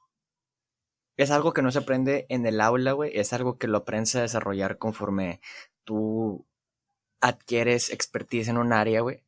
es 1.18 1.32
algo 1.32 1.52
que 1.52 1.62
no 1.62 1.70
se 1.70 1.80
aprende 1.80 2.26
en 2.30 2.46
el 2.46 2.62
aula, 2.62 2.94
güey. 2.94 3.12
Es 3.14 3.34
algo 3.34 3.58
que 3.58 3.68
lo 3.68 3.80
aprendes 3.80 4.16
a 4.16 4.22
desarrollar 4.22 4.78
conforme 4.78 5.42
tú 5.84 6.48
adquieres 7.20 7.90
expertise 7.90 8.48
en 8.48 8.58
un 8.58 8.72
área, 8.72 9.02
güey. 9.02 9.25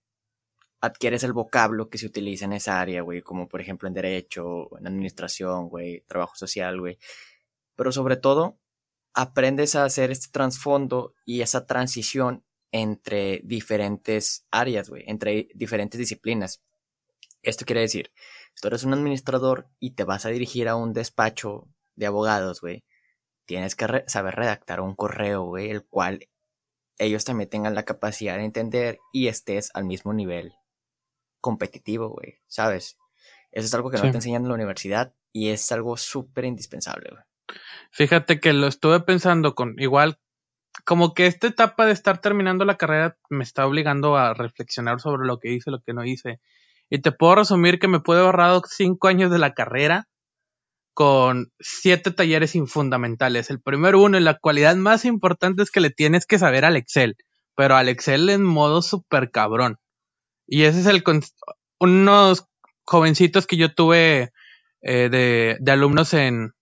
Adquieres 0.81 1.23
el 1.23 1.33
vocablo 1.33 1.89
que 1.89 1.97
se 1.97 2.05
utiliza 2.05 2.45
en 2.45 2.53
esa 2.53 2.79
área, 2.79 3.01
güey. 3.01 3.21
Como 3.21 3.47
por 3.47 3.61
ejemplo 3.61 3.87
en 3.87 3.93
derecho, 3.93 4.77
en 4.77 4.87
administración, 4.87 5.69
güey. 5.69 6.01
Trabajo 6.07 6.35
social, 6.35 6.79
güey. 6.79 6.97
Pero 7.75 7.91
sobre 7.91 8.17
todo, 8.17 8.59
aprendes 9.13 9.75
a 9.75 9.85
hacer 9.85 10.11
este 10.11 10.27
trasfondo 10.31 11.15
y 11.25 11.41
esa 11.41 11.65
transición 11.65 12.43
entre 12.71 13.41
diferentes 13.43 14.45
áreas, 14.51 14.89
güey. 14.89 15.03
Entre 15.07 15.49
diferentes 15.55 15.99
disciplinas. 15.99 16.61
Esto 17.41 17.65
quiere 17.65 17.81
decir, 17.81 18.11
tú 18.61 18.67
eres 18.67 18.83
un 18.83 18.93
administrador 18.93 19.69
y 19.79 19.91
te 19.91 20.03
vas 20.03 20.25
a 20.25 20.29
dirigir 20.29 20.67
a 20.67 20.75
un 20.75 20.93
despacho 20.93 21.67
de 21.95 22.05
abogados, 22.05 22.61
güey, 22.61 22.83
tienes 23.45 23.75
que 23.75 24.03
saber 24.07 24.35
redactar 24.35 24.81
un 24.81 24.95
correo, 24.95 25.43
güey, 25.43 25.69
el 25.71 25.85
cual 25.85 26.27
ellos 26.99 27.25
también 27.25 27.49
tengan 27.49 27.75
la 27.75 27.85
capacidad 27.85 28.37
de 28.37 28.45
entender 28.45 28.99
y 29.13 29.27
estés 29.27 29.71
al 29.73 29.85
mismo 29.85 30.13
nivel 30.13 30.53
competitivo, 31.41 32.09
güey, 32.09 32.39
¿sabes? 32.47 32.97
Eso 33.51 33.65
es 33.65 33.73
algo 33.73 33.89
que 33.89 33.97
no 33.97 34.03
te 34.03 34.17
enseñan 34.17 34.43
en 34.43 34.49
la 34.49 34.55
universidad 34.55 35.13
y 35.31 35.49
es 35.49 35.71
algo 35.71 35.97
súper 35.97 36.45
indispensable, 36.45 37.09
güey. 37.11 37.23
Fíjate 37.91 38.39
que 38.39 38.53
lo 38.53 38.67
estuve 38.67 38.99
pensando 38.99 39.55
con 39.55 39.75
igual, 39.77 40.19
como 40.85 41.13
que 41.13 41.27
esta 41.27 41.47
etapa 41.47 41.85
de 41.85 41.93
estar 41.93 42.19
terminando 42.19 42.65
la 42.65 42.77
carrera 42.77 43.17
me 43.29 43.43
está 43.43 43.65
obligando 43.65 44.17
a 44.17 44.33
reflexionar 44.33 44.99
sobre 44.99 45.25
lo 45.25 45.39
que 45.39 45.53
hice, 45.53 45.71
lo 45.71 45.81
que 45.81 45.93
no 45.93 46.03
hice. 46.03 46.39
Y 46.89 47.01
te 47.01 47.11
puedo 47.11 47.35
resumir 47.35 47.79
que 47.79 47.87
me 47.87 47.99
pude 47.99 48.19
ahorrado 48.19 48.61
cinco 48.67 49.07
años 49.07 49.31
de 49.31 49.39
la 49.39 49.53
carrera 49.53 50.07
con 50.93 51.51
siete 51.59 52.11
talleres 52.11 52.55
infundamentales. 52.55 53.49
El 53.49 53.61
primero 53.61 54.01
uno, 54.01 54.17
y 54.17 54.21
la 54.21 54.39
cualidad 54.39 54.75
más 54.75 55.05
importante 55.05 55.63
es 55.63 55.71
que 55.71 55.79
le 55.79 55.89
tienes 55.89 56.25
que 56.25 56.39
saber 56.39 56.65
al 56.65 56.75
Excel, 56.75 57.17
pero 57.55 57.75
al 57.75 57.89
Excel 57.89 58.29
en 58.29 58.43
modo 58.43 58.81
super 58.81 59.29
cabrón. 59.29 59.77
Y 60.47 60.63
ese 60.63 60.79
es 60.79 60.85
el 60.87 61.03
unos 61.79 62.47
jovencitos 62.85 63.45
que 63.45 63.57
yo 63.57 63.73
tuve 63.73 64.31
eh, 64.81 65.09
de, 65.09 65.57
de, 65.59 65.71
alumnos 65.71 66.13
en, 66.13 66.53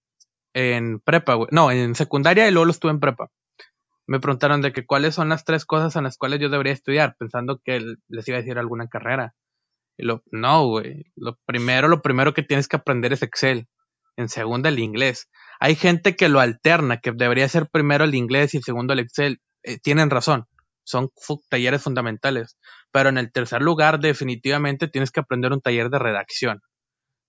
en 0.53 0.99
prepa, 0.99 1.37
No, 1.51 1.71
en 1.71 1.95
secundaria 1.95 2.47
y 2.47 2.51
luego 2.51 2.65
los 2.65 2.79
tuve 2.79 2.91
en 2.91 2.99
prepa. 2.99 3.29
Me 4.07 4.19
preguntaron 4.19 4.61
de 4.61 4.71
que 4.71 4.85
cuáles 4.85 5.15
son 5.15 5.29
las 5.29 5.45
tres 5.45 5.65
cosas 5.65 5.95
en 5.95 6.03
las 6.03 6.17
cuales 6.17 6.39
yo 6.39 6.49
debería 6.49 6.73
estudiar, 6.73 7.15
pensando 7.17 7.59
que 7.63 7.79
les 8.07 8.27
iba 8.27 8.37
a 8.37 8.41
decir 8.41 8.57
alguna 8.57 8.87
carrera. 8.87 9.33
Y 9.97 10.05
lo, 10.05 10.23
no, 10.31 10.67
güey. 10.67 11.05
Lo 11.15 11.37
primero, 11.45 11.87
lo 11.87 12.01
primero 12.01 12.33
que 12.33 12.43
tienes 12.43 12.67
que 12.67 12.75
aprender 12.77 13.13
es 13.13 13.23
Excel. 13.23 13.67
En 14.17 14.29
segunda, 14.29 14.69
el 14.69 14.79
inglés. 14.79 15.29
Hay 15.59 15.75
gente 15.75 16.15
que 16.15 16.29
lo 16.29 16.39
alterna, 16.39 16.99
que 16.99 17.11
debería 17.11 17.49
ser 17.49 17.67
primero 17.69 18.03
el 18.03 18.15
inglés 18.15 18.53
y 18.53 18.61
segundo 18.61 18.93
el 18.93 18.99
Excel. 18.99 19.41
Eh, 19.63 19.79
tienen 19.79 20.09
razón. 20.09 20.45
Son 20.85 21.09
talleres 21.49 21.83
fundamentales. 21.83 22.57
Pero 22.91 23.09
en 23.09 23.17
el 23.17 23.31
tercer 23.31 23.61
lugar, 23.61 23.99
definitivamente 23.99 24.87
tienes 24.87 25.11
que 25.11 25.19
aprender 25.19 25.51
un 25.51 25.61
taller 25.61 25.89
de 25.89 25.99
redacción. 25.99 26.61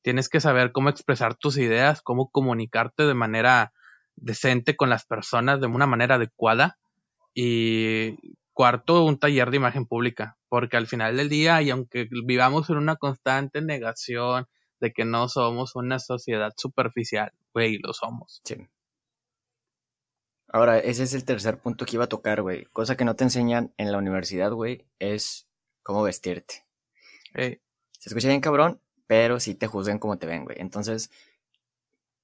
Tienes 0.02 0.28
que 0.28 0.40
saber 0.40 0.70
cómo 0.70 0.88
expresar 0.88 1.34
tus 1.34 1.58
ideas, 1.58 2.00
cómo 2.02 2.30
comunicarte 2.30 3.02
de 3.04 3.14
manera 3.14 3.72
decente 4.14 4.76
con 4.76 4.88
las 4.88 5.04
personas, 5.04 5.60
de 5.60 5.66
una 5.66 5.86
manera 5.86 6.14
adecuada. 6.14 6.78
Y 7.34 8.16
cuarto, 8.52 9.04
un 9.04 9.18
taller 9.18 9.50
de 9.50 9.56
imagen 9.56 9.86
pública. 9.86 10.36
Porque 10.48 10.76
al 10.76 10.86
final 10.86 11.16
del 11.16 11.28
día, 11.28 11.60
y 11.62 11.70
aunque 11.70 12.06
vivamos 12.24 12.70
en 12.70 12.76
una 12.76 12.96
constante 12.96 13.60
negación 13.62 14.46
de 14.80 14.92
que 14.92 15.04
no 15.04 15.28
somos 15.28 15.74
una 15.74 15.98
sociedad 15.98 16.52
superficial, 16.56 17.32
güey, 17.52 17.78
lo 17.78 17.92
somos. 17.92 18.42
Sí. 18.44 18.56
Ahora, 20.56 20.78
ese 20.78 21.02
es 21.02 21.12
el 21.12 21.26
tercer 21.26 21.58
punto 21.58 21.84
que 21.84 21.96
iba 21.96 22.04
a 22.04 22.08
tocar, 22.08 22.40
güey. 22.40 22.64
Cosa 22.72 22.96
que 22.96 23.04
no 23.04 23.14
te 23.14 23.24
enseñan 23.24 23.74
en 23.76 23.92
la 23.92 23.98
universidad, 23.98 24.50
güey, 24.52 24.86
es 24.98 25.46
cómo 25.82 26.02
vestirte. 26.02 26.64
Se 27.34 27.60
escucha 28.06 28.28
bien 28.28 28.40
cabrón, 28.40 28.80
pero 29.06 29.38
sí 29.38 29.54
te 29.54 29.66
juzgan 29.66 29.98
como 29.98 30.16
te 30.16 30.24
ven, 30.24 30.44
güey. 30.44 30.56
Entonces, 30.58 31.10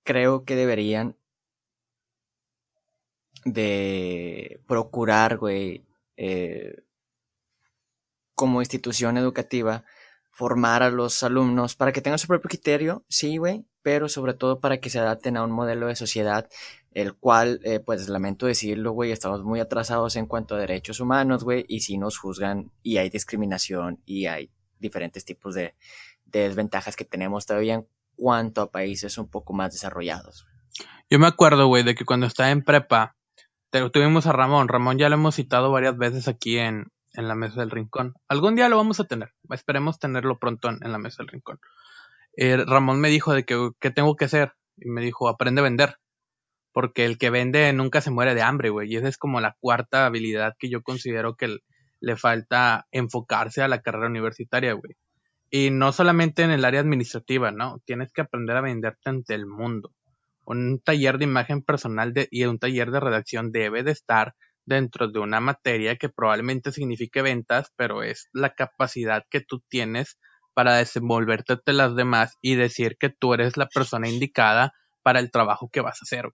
creo 0.03 0.47
que 0.47 0.57
deberían 0.57 1.15
de 3.45 4.63
procurar, 4.67 5.37
güey, 5.37 5.85
eh, 6.17 6.85
como 8.35 8.63
institución 8.63 9.19
educativa, 9.19 9.85
formar 10.31 10.83
a 10.83 10.91
los 10.91 11.23
alumnos 11.23 11.77
para 11.77 11.93
que 11.93 12.01
tengan 12.01 12.19
su 12.19 12.29
propio 12.29 12.49
criterio, 12.49 13.05
sí, 13.11 13.37
güey, 13.37 13.67
pero 13.83 14.09
sobre 14.09 14.35
todo 14.35 14.61
para 14.61 14.79
que 14.79 14.91
se 14.91 14.99
adapten 14.99 15.37
a 15.37 15.45
un 15.45 15.51
modelo 15.51 15.87
de 15.89 15.97
sociedad, 15.97 16.49
el 16.93 17.15
cual, 17.15 17.61
eh, 17.65 17.81
pues 17.81 18.09
lamento 18.09 18.47
decirlo, 18.47 18.93
güey, 18.93 19.13
estamos 19.13 19.43
muy 19.43 19.61
atrasados 19.61 20.17
en 20.17 20.27
cuanto 20.27 20.55
a 20.55 20.59
derechos 20.59 21.01
humanos, 21.01 21.45
güey, 21.45 21.65
y 21.69 21.81
si 21.81 21.99
nos 21.99 22.19
juzgan 22.19 22.71
y 22.83 22.99
hay 22.99 23.11
discriminación 23.11 24.01
y 24.05 24.27
hay 24.27 24.51
diferentes 24.79 25.25
tipos 25.25 25.55
de, 25.55 25.75
desventajas 26.27 26.97
que 26.97 27.05
tenemos 27.05 27.47
todavía 27.47 27.75
en 27.75 27.87
cuanto 28.17 28.63
a 28.63 28.71
países 28.71 29.19
un 29.19 29.29
poco 29.29 29.53
más 29.53 29.73
desarrollados. 29.73 30.47
Yo 31.11 31.19
me 31.19 31.27
acuerdo, 31.27 31.67
güey, 31.67 31.83
de 31.83 31.95
que 31.95 32.07
cuando 32.07 32.27
estaba 32.27 32.51
en 32.51 32.65
prepa, 32.65 33.17
tuvimos 33.93 34.27
a 34.27 34.33
Ramón. 34.33 34.69
Ramón 34.69 34.99
ya 34.99 35.09
lo 35.11 35.17
hemos 35.17 35.35
citado 35.35 35.71
varias 35.71 35.97
veces 35.99 36.29
aquí 36.29 36.59
en, 36.59 36.91
en 37.15 37.29
la 37.29 37.35
mesa 37.35 37.61
del 37.61 37.71
rincón. 37.71 38.15
Algún 38.29 38.57
día 38.57 38.69
lo 38.69 38.77
vamos 38.77 39.01
a 39.01 39.05
tener. 39.05 39.35
Esperemos 39.51 39.99
tenerlo 39.99 40.39
pronto 40.39 40.69
en, 40.69 40.93
la 40.93 40.99
mesa 40.99 41.19
del 41.19 41.29
rincón. 41.29 41.61
Eh, 42.37 42.65
Ramón 42.67 43.01
me 43.01 43.11
dijo 43.11 43.35
de 43.35 43.45
que 43.45 43.71
qué 43.81 43.91
tengo 43.91 44.17
que 44.17 44.27
hacer. 44.27 44.53
Y 44.77 44.89
me 44.89 45.03
dijo, 45.03 45.29
aprende 45.29 45.61
a 45.61 45.65
vender. 45.65 45.97
Porque 46.73 47.05
el 47.05 47.19
que 47.19 47.31
vende 47.31 47.73
nunca 47.73 48.01
se 48.01 48.11
muere 48.11 48.35
de 48.35 48.43
hambre, 48.43 48.71
güey. 48.71 48.93
Y 48.93 48.97
esa 48.97 49.09
es 49.09 49.19
como 49.19 49.41
la 49.41 49.57
cuarta 49.61 50.07
habilidad 50.07 50.55
que 50.59 50.71
yo 50.71 50.83
considero 50.83 51.37
que 51.37 51.59
le 52.01 52.17
falta 52.17 52.87
enfocarse 52.91 53.63
a 53.63 53.69
la 53.69 53.83
carrera 53.83 54.09
universitaria, 54.09 54.73
güey. 54.73 54.97
Y 55.51 55.71
no 55.71 55.93
solamente 55.93 56.43
en 56.43 56.51
el 56.51 56.65
área 56.65 56.81
administrativa, 56.81 57.53
¿no? 57.53 57.81
Tienes 57.85 58.11
que 58.13 58.23
aprender 58.23 58.57
a 58.57 58.63
venderte 58.63 59.11
ante 59.11 59.35
el 59.35 59.47
mundo. 59.47 59.93
Un 60.45 60.81
taller 60.83 61.19
de 61.19 61.25
imagen 61.25 61.63
personal 61.63 62.13
y 62.31 62.45
un 62.45 62.59
taller 62.59 62.91
de 62.91 63.01
redacción 63.01 63.53
debe 63.53 63.83
de 63.83 63.93
estar 63.93 64.35
dentro 64.65 65.09
de 65.09 65.19
una 65.19 65.41
materia 65.41 65.97
que 65.97 66.09
probablemente 66.09 66.73
signifique 66.73 67.23
ventas, 67.23 67.73
pero 67.77 68.03
es 68.03 68.29
la 68.33 68.55
capacidad 68.55 69.25
que 69.31 69.41
tú 69.41 69.63
tienes 69.69 70.19
para 70.55 70.77
desenvolverte 70.77 71.55
ante 71.55 71.73
las 71.73 71.95
demás 71.97 72.39
y 72.41 72.55
decir 72.55 72.97
que 72.99 73.11
tú 73.11 73.35
eres 73.35 73.57
la 73.57 73.69
persona 73.69 74.09
indicada 74.09 74.75
para 75.03 75.21
el 75.21 75.31
trabajo 75.31 75.69
que 75.71 75.81
vas 75.81 75.99
a 76.01 76.05
hacer. 76.05 76.33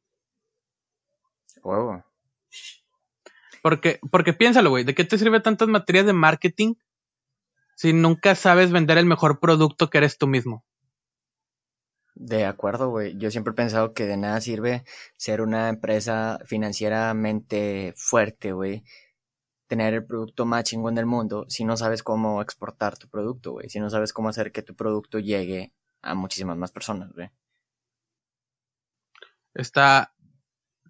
Porque, 3.63 4.01
porque 4.11 4.33
piénsalo, 4.33 4.71
güey, 4.71 4.85
¿de 4.85 4.95
qué 4.95 5.05
te 5.05 5.19
sirve 5.19 5.41
tantas 5.41 5.69
materias 5.69 6.07
de 6.07 6.13
marketing 6.13 6.75
si 7.75 7.93
nunca 7.93 8.35
sabes 8.35 8.71
vender 8.71 8.99
el 8.99 9.07
mejor 9.07 9.41
producto 9.41 9.91
que 9.91 9.99
eres 9.99 10.19
tú 10.19 10.27
mismo? 10.27 10.65
De 12.15 12.45
acuerdo, 12.47 12.91
güey. 12.91 13.17
Yo 13.17 13.31
siempre 13.31 13.53
he 13.53 13.55
pensado 13.55 13.95
que 13.95 14.05
de 14.05 14.17
nada 14.17 14.41
sirve 14.41 14.85
ser 15.17 15.41
una 15.41 15.69
empresa 15.69 16.41
financieramente 16.45 17.95
fuerte, 17.97 18.53
güey. 18.53 18.83
Tener 19.69 19.95
el 19.95 20.05
producto 20.05 20.45
más 20.47 20.65
chingón 20.65 20.95
del 20.97 21.07
mundo 21.07 21.47
si 21.49 21.65
no 21.65 21.77
sabes 21.77 22.03
cómo 22.03 22.43
exportar 22.43 22.99
tu 22.99 23.09
producto, 23.09 23.53
güey. 23.53 23.69
Si 23.69 23.81
no 23.81 23.91
sabes 23.91 24.13
cómo 24.13 24.29
hacer 24.29 24.51
que 24.51 24.63
tu 24.63 24.75
producto 24.75 25.19
llegue 25.21 25.73
a 26.03 26.15
muchísimas 26.15 26.57
más 26.57 26.73
personas, 26.73 27.13
güey. 27.13 27.31
Está. 29.55 30.13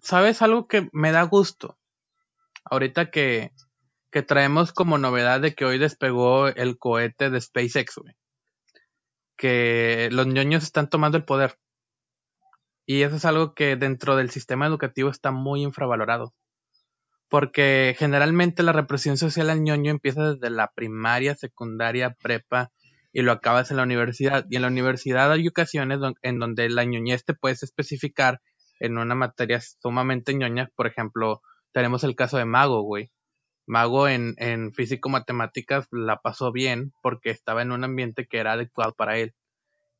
¿Sabes 0.01 0.41
algo 0.41 0.67
que 0.67 0.89
me 0.93 1.11
da 1.11 1.23
gusto? 1.23 1.77
Ahorita 2.63 3.11
que, 3.11 3.53
que 4.11 4.23
traemos 4.23 4.71
como 4.71 4.97
novedad 4.97 5.41
de 5.41 5.53
que 5.55 5.65
hoy 5.65 5.77
despegó 5.77 6.47
el 6.47 6.77
cohete 6.77 7.29
de 7.29 7.41
SpaceX, 7.41 7.97
güey 7.97 8.15
que 9.39 10.09
los 10.11 10.27
ñoños 10.27 10.63
están 10.63 10.89
tomando 10.89 11.17
el 11.17 11.23
poder. 11.23 11.57
Y 12.85 13.03
eso 13.03 13.15
es 13.15 13.25
algo 13.25 13.55
que 13.55 13.77
dentro 13.77 14.15
del 14.17 14.29
sistema 14.29 14.67
educativo 14.67 15.09
está 15.09 15.31
muy 15.31 15.63
infravalorado. 15.63 16.33
Porque 17.29 17.95
generalmente 17.97 18.63
la 18.63 18.71
represión 18.71 19.17
social 19.17 19.49
al 19.49 19.61
ñoño 19.61 19.91
empieza 19.91 20.33
desde 20.33 20.49
la 20.49 20.71
primaria, 20.73 21.35
secundaria, 21.35 22.15
prepa 22.21 22.71
y 23.13 23.21
lo 23.21 23.31
acabas 23.31 23.71
en 23.71 23.77
la 23.77 23.83
universidad. 23.83 24.45
Y 24.49 24.55
en 24.55 24.63
la 24.63 24.67
universidad 24.67 25.31
hay 25.31 25.47
ocasiones 25.47 25.99
en 26.21 26.39
donde 26.39 26.69
la 26.69 26.85
ñoñez 26.85 27.25
te 27.25 27.33
puedes 27.33 27.63
especificar 27.63 28.41
en 28.79 28.97
una 28.97 29.15
materia 29.15 29.61
sumamente 29.61 30.33
ñoña. 30.33 30.69
Por 30.75 30.87
ejemplo, 30.87 31.41
tenemos 31.71 32.03
el 32.03 32.15
caso 32.15 32.37
de 32.37 32.45
Mago, 32.45 32.81
güey. 32.81 33.11
Mago 33.67 34.07
en, 34.07 34.33
en 34.37 34.73
físico-matemáticas 34.73 35.87
la 35.91 36.17
pasó 36.17 36.51
bien 36.51 36.91
porque 37.03 37.29
estaba 37.29 37.61
en 37.61 37.71
un 37.71 37.83
ambiente 37.83 38.25
que 38.27 38.39
era 38.39 38.53
adecuado 38.53 38.93
para 38.93 39.17
él. 39.19 39.35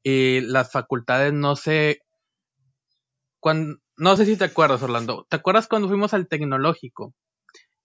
Y 0.04 0.42
las 0.42 0.72
facultades 0.72 1.34
no 1.34 1.56
sé. 1.56 2.02
No 3.98 4.16
sé 4.16 4.26
si 4.26 4.38
te 4.38 4.46
acuerdas, 4.46 4.84
Orlando. 4.84 5.26
¿Te 5.30 5.36
acuerdas 5.36 5.68
cuando 5.68 5.88
fuimos 5.88 6.14
al 6.14 6.28
tecnológico? 6.28 7.14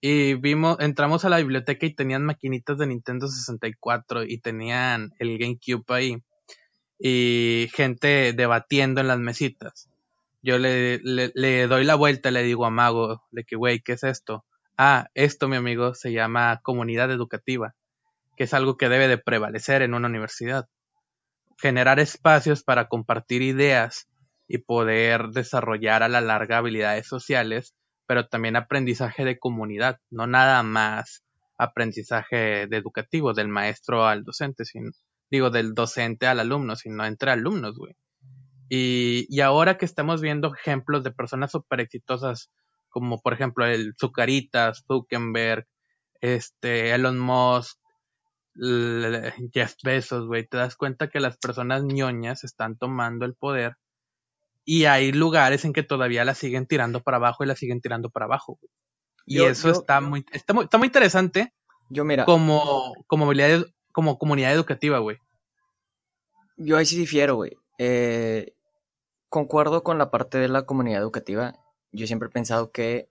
Y 0.01 0.35
vimos, 0.35 0.79
entramos 0.81 1.25
a 1.25 1.29
la 1.29 1.39
biblioteca 1.39 1.87
y 1.87 1.95
tenían 1.95 2.25
maquinitas 2.25 2.77
de 2.77 2.87
Nintendo 2.87 3.27
64 3.27 4.25
y 4.25 4.39
tenían 4.39 5.13
el 5.19 5.39
GameCube 5.39 5.85
ahí. 5.89 6.23
Y 6.99 7.69
gente 7.75 8.33
debatiendo 8.33 9.01
en 9.01 9.09
las 9.09 9.19
mesitas. 9.19 9.89
Yo 10.43 10.59
le 10.59 10.99
doy 11.69 11.85
la 11.85 11.95
vuelta 11.95 12.29
y 12.29 12.33
le 12.33 12.43
digo 12.43 12.67
a 12.67 12.71
Mago 12.71 13.23
de 13.31 13.45
que, 13.45 13.57
güey, 13.57 13.81
¿qué 13.81 13.93
es 13.93 14.05
esto? 14.05 14.45
Ah, 14.77 15.09
esto, 15.15 15.49
mi 15.49 15.57
amigo, 15.57 15.95
se 15.95 16.13
llama 16.13 16.61
comunidad 16.63 17.11
educativa, 17.11 17.75
que 18.37 18.45
es 18.45 18.53
algo 18.53 18.77
que 18.77 18.89
debe 18.89 19.09
de 19.09 19.19
prevalecer 19.19 19.83
en 19.83 19.95
una 19.95 20.09
universidad. 20.09 20.69
Generar 21.59 21.99
espacios 21.99 22.63
para 22.63 22.89
compartir 22.89 23.41
ideas 23.41 24.09
y 24.47 24.59
poder 24.59 25.29
desarrollar 25.29 26.03
a 26.03 26.09
la 26.09 26.21
larga 26.21 26.59
habilidades 26.59 27.07
sociales, 27.07 27.75
pero 28.07 28.27
también 28.29 28.57
aprendizaje 28.57 29.25
de 29.25 29.39
comunidad, 29.39 29.99
no 30.11 30.27
nada 30.27 30.63
más 30.63 31.25
aprendizaje 31.57 32.67
de 32.67 32.77
educativo 32.77 33.33
del 33.33 33.49
maestro 33.49 34.07
al 34.07 34.25
docente, 34.25 34.65
sino, 34.65 34.91
digo, 35.31 35.51
del 35.51 35.73
docente 35.75 36.27
al 36.27 36.41
alumno, 36.41 36.77
sino 36.77 37.05
entre 37.07 37.31
alumnos, 37.31 37.77
güey. 37.77 37.95
Y, 38.69 39.27
y 39.29 39.41
ahora 39.41 39.79
que 39.79 39.85
estamos 39.85 40.21
viendo 40.21 40.53
ejemplos 40.55 41.05
de 41.05 41.13
personas 41.13 41.53
súper 41.53 41.81
exitosas 41.81 42.51
como 42.95 43.21
por 43.21 43.33
ejemplo 43.33 43.67
el 43.67 43.95
Zucaritas, 44.01 44.85
Zuckerberg, 44.87 45.67
este, 46.21 46.95
Elon 46.95 47.19
Musk, 47.19 47.77
Jeff 49.53 49.75
Bezos, 49.83 50.29
güey, 50.29 50.47
te 50.47 50.59
das 50.59 50.77
cuenta 50.77 51.09
que 51.09 51.19
las 51.19 51.37
personas 51.37 51.83
ñoñas 51.83 52.45
están 52.45 52.79
tomando 52.79 53.27
el 53.27 53.35
poder 53.35 53.75
y 54.65 54.87
hay 54.87 55.13
lugares 55.13 55.65
en 55.65 55.73
que 55.73 55.83
todavía 55.83 56.25
la 56.25 56.35
siguen 56.35 56.67
tirando 56.67 57.03
para 57.03 57.19
abajo 57.19 57.45
y 57.45 57.47
la 57.47 57.57
siguen 57.57 57.81
tirando 57.81 58.11
para 58.11 58.27
abajo. 58.27 58.59
Y 59.27 59.43
eso 59.43 59.71
está 59.71 60.01
muy, 60.01 60.25
está 60.33 60.53
muy, 60.53 60.65
está 60.65 60.79
muy 60.79 60.87
interesante. 60.87 61.55
Yo 61.91 62.05
mira, 62.05 62.25
como, 62.25 62.95
como, 63.07 63.33
como 63.93 64.19
comunidad 64.19 64.53
educativa, 64.53 64.99
güey. 64.99 65.19
Yo 66.57 66.77
ahí 66.77 66.87
sí 66.87 66.97
difiero, 66.97 67.37
güey. 67.37 67.57
Eh, 67.79 68.55
concuerdo 69.29 69.83
con 69.83 69.99
la 69.99 70.11
parte 70.11 70.39
de 70.39 70.49
la 70.49 70.65
comunidad 70.67 71.01
educativa. 71.01 71.55
Yo 71.93 72.07
siempre 72.07 72.29
he 72.29 72.33
pensado 72.33 72.71
que 72.71 73.09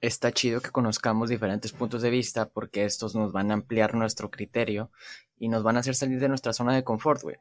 está 0.00 0.32
chido 0.32 0.60
que 0.60 0.70
conozcamos 0.70 1.30
diferentes 1.30 1.72
puntos 1.72 2.02
de 2.02 2.10
vista 2.10 2.48
porque 2.48 2.84
estos 2.84 3.14
nos 3.14 3.32
van 3.32 3.50
a 3.50 3.54
ampliar 3.54 3.94
nuestro 3.94 4.30
criterio 4.30 4.90
y 5.36 5.48
nos 5.48 5.62
van 5.62 5.76
a 5.76 5.80
hacer 5.80 5.94
salir 5.94 6.20
de 6.20 6.28
nuestra 6.28 6.52
zona 6.52 6.74
de 6.74 6.84
confort, 6.84 7.22
güey. 7.22 7.36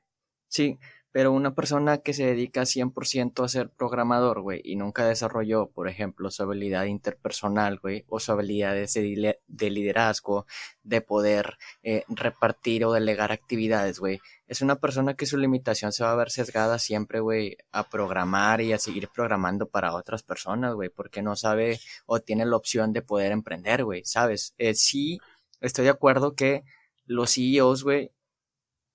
Sí, 0.47 0.79
pero 1.13 1.31
una 1.31 1.53
persona 1.53 1.99
que 1.99 2.13
se 2.13 2.25
dedica 2.25 2.65
100% 2.65 3.45
a 3.45 3.47
ser 3.47 3.69
programador, 3.69 4.41
güey, 4.41 4.61
y 4.63 4.75
nunca 4.75 5.05
desarrolló, 5.05 5.67
por 5.67 5.87
ejemplo, 5.87 6.31
su 6.31 6.41
habilidad 6.41 6.85
interpersonal, 6.85 7.77
güey, 7.79 8.03
o 8.09 8.19
su 8.19 8.31
habilidad 8.31 8.73
de, 8.73 9.69
liderazgo, 9.69 10.47
de 10.81 11.01
poder 11.01 11.59
eh, 11.83 12.03
repartir 12.09 12.83
o 12.83 12.93
delegar 12.93 13.31
actividades, 13.31 13.99
güey, 13.99 14.21
es 14.47 14.61
una 14.61 14.77
persona 14.77 15.13
que 15.13 15.27
su 15.27 15.37
limitación 15.37 15.93
se 15.93 16.03
va 16.03 16.13
a 16.13 16.15
ver 16.15 16.31
sesgada 16.31 16.79
siempre, 16.79 17.19
güey, 17.19 17.57
a 17.71 17.87
programar 17.89 18.61
y 18.61 18.73
a 18.73 18.79
seguir 18.79 19.07
programando 19.07 19.69
para 19.69 19.93
otras 19.93 20.23
personas, 20.23 20.73
güey, 20.73 20.89
porque 20.89 21.21
no 21.21 21.35
sabe 21.35 21.79
o 22.07 22.21
tiene 22.21 22.45
la 22.45 22.55
opción 22.55 22.91
de 22.91 23.03
poder 23.03 23.31
emprender, 23.31 23.83
güey, 23.83 24.03
¿sabes? 24.03 24.55
Eh, 24.57 24.73
sí, 24.73 25.19
estoy 25.61 25.85
de 25.85 25.91
acuerdo 25.91 26.33
que 26.33 26.63
los 27.05 27.35
CEOs, 27.35 27.83
güey, 27.83 28.11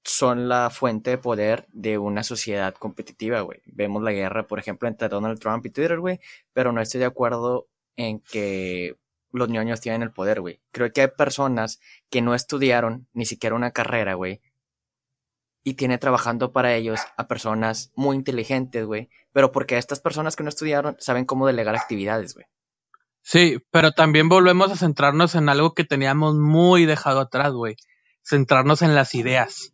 son 0.05 0.49
la 0.49 0.71
fuente 0.71 1.11
de 1.11 1.19
poder 1.19 1.67
de 1.73 1.99
una 1.99 2.23
sociedad 2.23 2.75
competitiva, 2.75 3.41
güey. 3.41 3.61
Vemos 3.67 4.03
la 4.03 4.13
guerra, 4.13 4.47
por 4.47 4.59
ejemplo, 4.59 4.89
entre 4.89 5.09
Donald 5.09 5.39
Trump 5.39 5.65
y 5.67 5.71
Twitter, 5.71 6.01
güey, 6.01 6.21
pero 6.53 6.73
no 6.73 6.81
estoy 6.81 7.01
de 7.01 7.07
acuerdo 7.07 7.69
en 7.97 8.21
que 8.21 8.97
los 9.33 9.49
ñoños 9.49 9.81
tienen 9.81 10.03
el 10.03 10.13
poder, 10.13 10.41
güey. 10.41 10.61
Creo 10.71 10.93
que 10.93 11.03
hay 11.03 11.09
personas 11.09 11.81
que 12.11 12.23
no 12.23 12.35
estudiaron 12.35 13.09
ni 13.13 13.27
siquiera 13.27 13.57
una 13.57 13.73
carrera, 13.73 14.15
güey, 14.15 14.41
y 15.65 15.75
tiene 15.75 15.99
trabajando 15.99 16.53
para 16.53 16.75
ellos 16.75 17.01
a 17.17 17.29
personas 17.29 17.93
muy 17.95 18.17
inteligentes, 18.17 18.87
güey, 18.87 19.11
pero 19.33 19.53
porque 19.53 19.77
estas 19.77 20.01
personas 20.01 20.35
que 20.35 20.43
no 20.43 20.49
estudiaron 20.49 20.97
saben 20.99 21.27
cómo 21.27 21.47
delegar 21.47 21.77
actividades, 21.77 22.35
güey. 22.35 22.47
Sí, 23.21 23.59
pero 23.71 23.93
también 23.93 24.31
volvemos 24.31 24.71
a 24.71 24.77
centrarnos 24.77 25.35
en 25.35 25.51
algo 25.51 25.75
que 25.75 25.85
teníamos 25.85 26.37
muy 26.37 26.87
dejado 26.87 27.21
atrás, 27.21 27.53
güey. 27.53 27.77
Centrarnos 28.29 28.83
en 28.83 28.95
las 28.95 29.15
ideas 29.15 29.73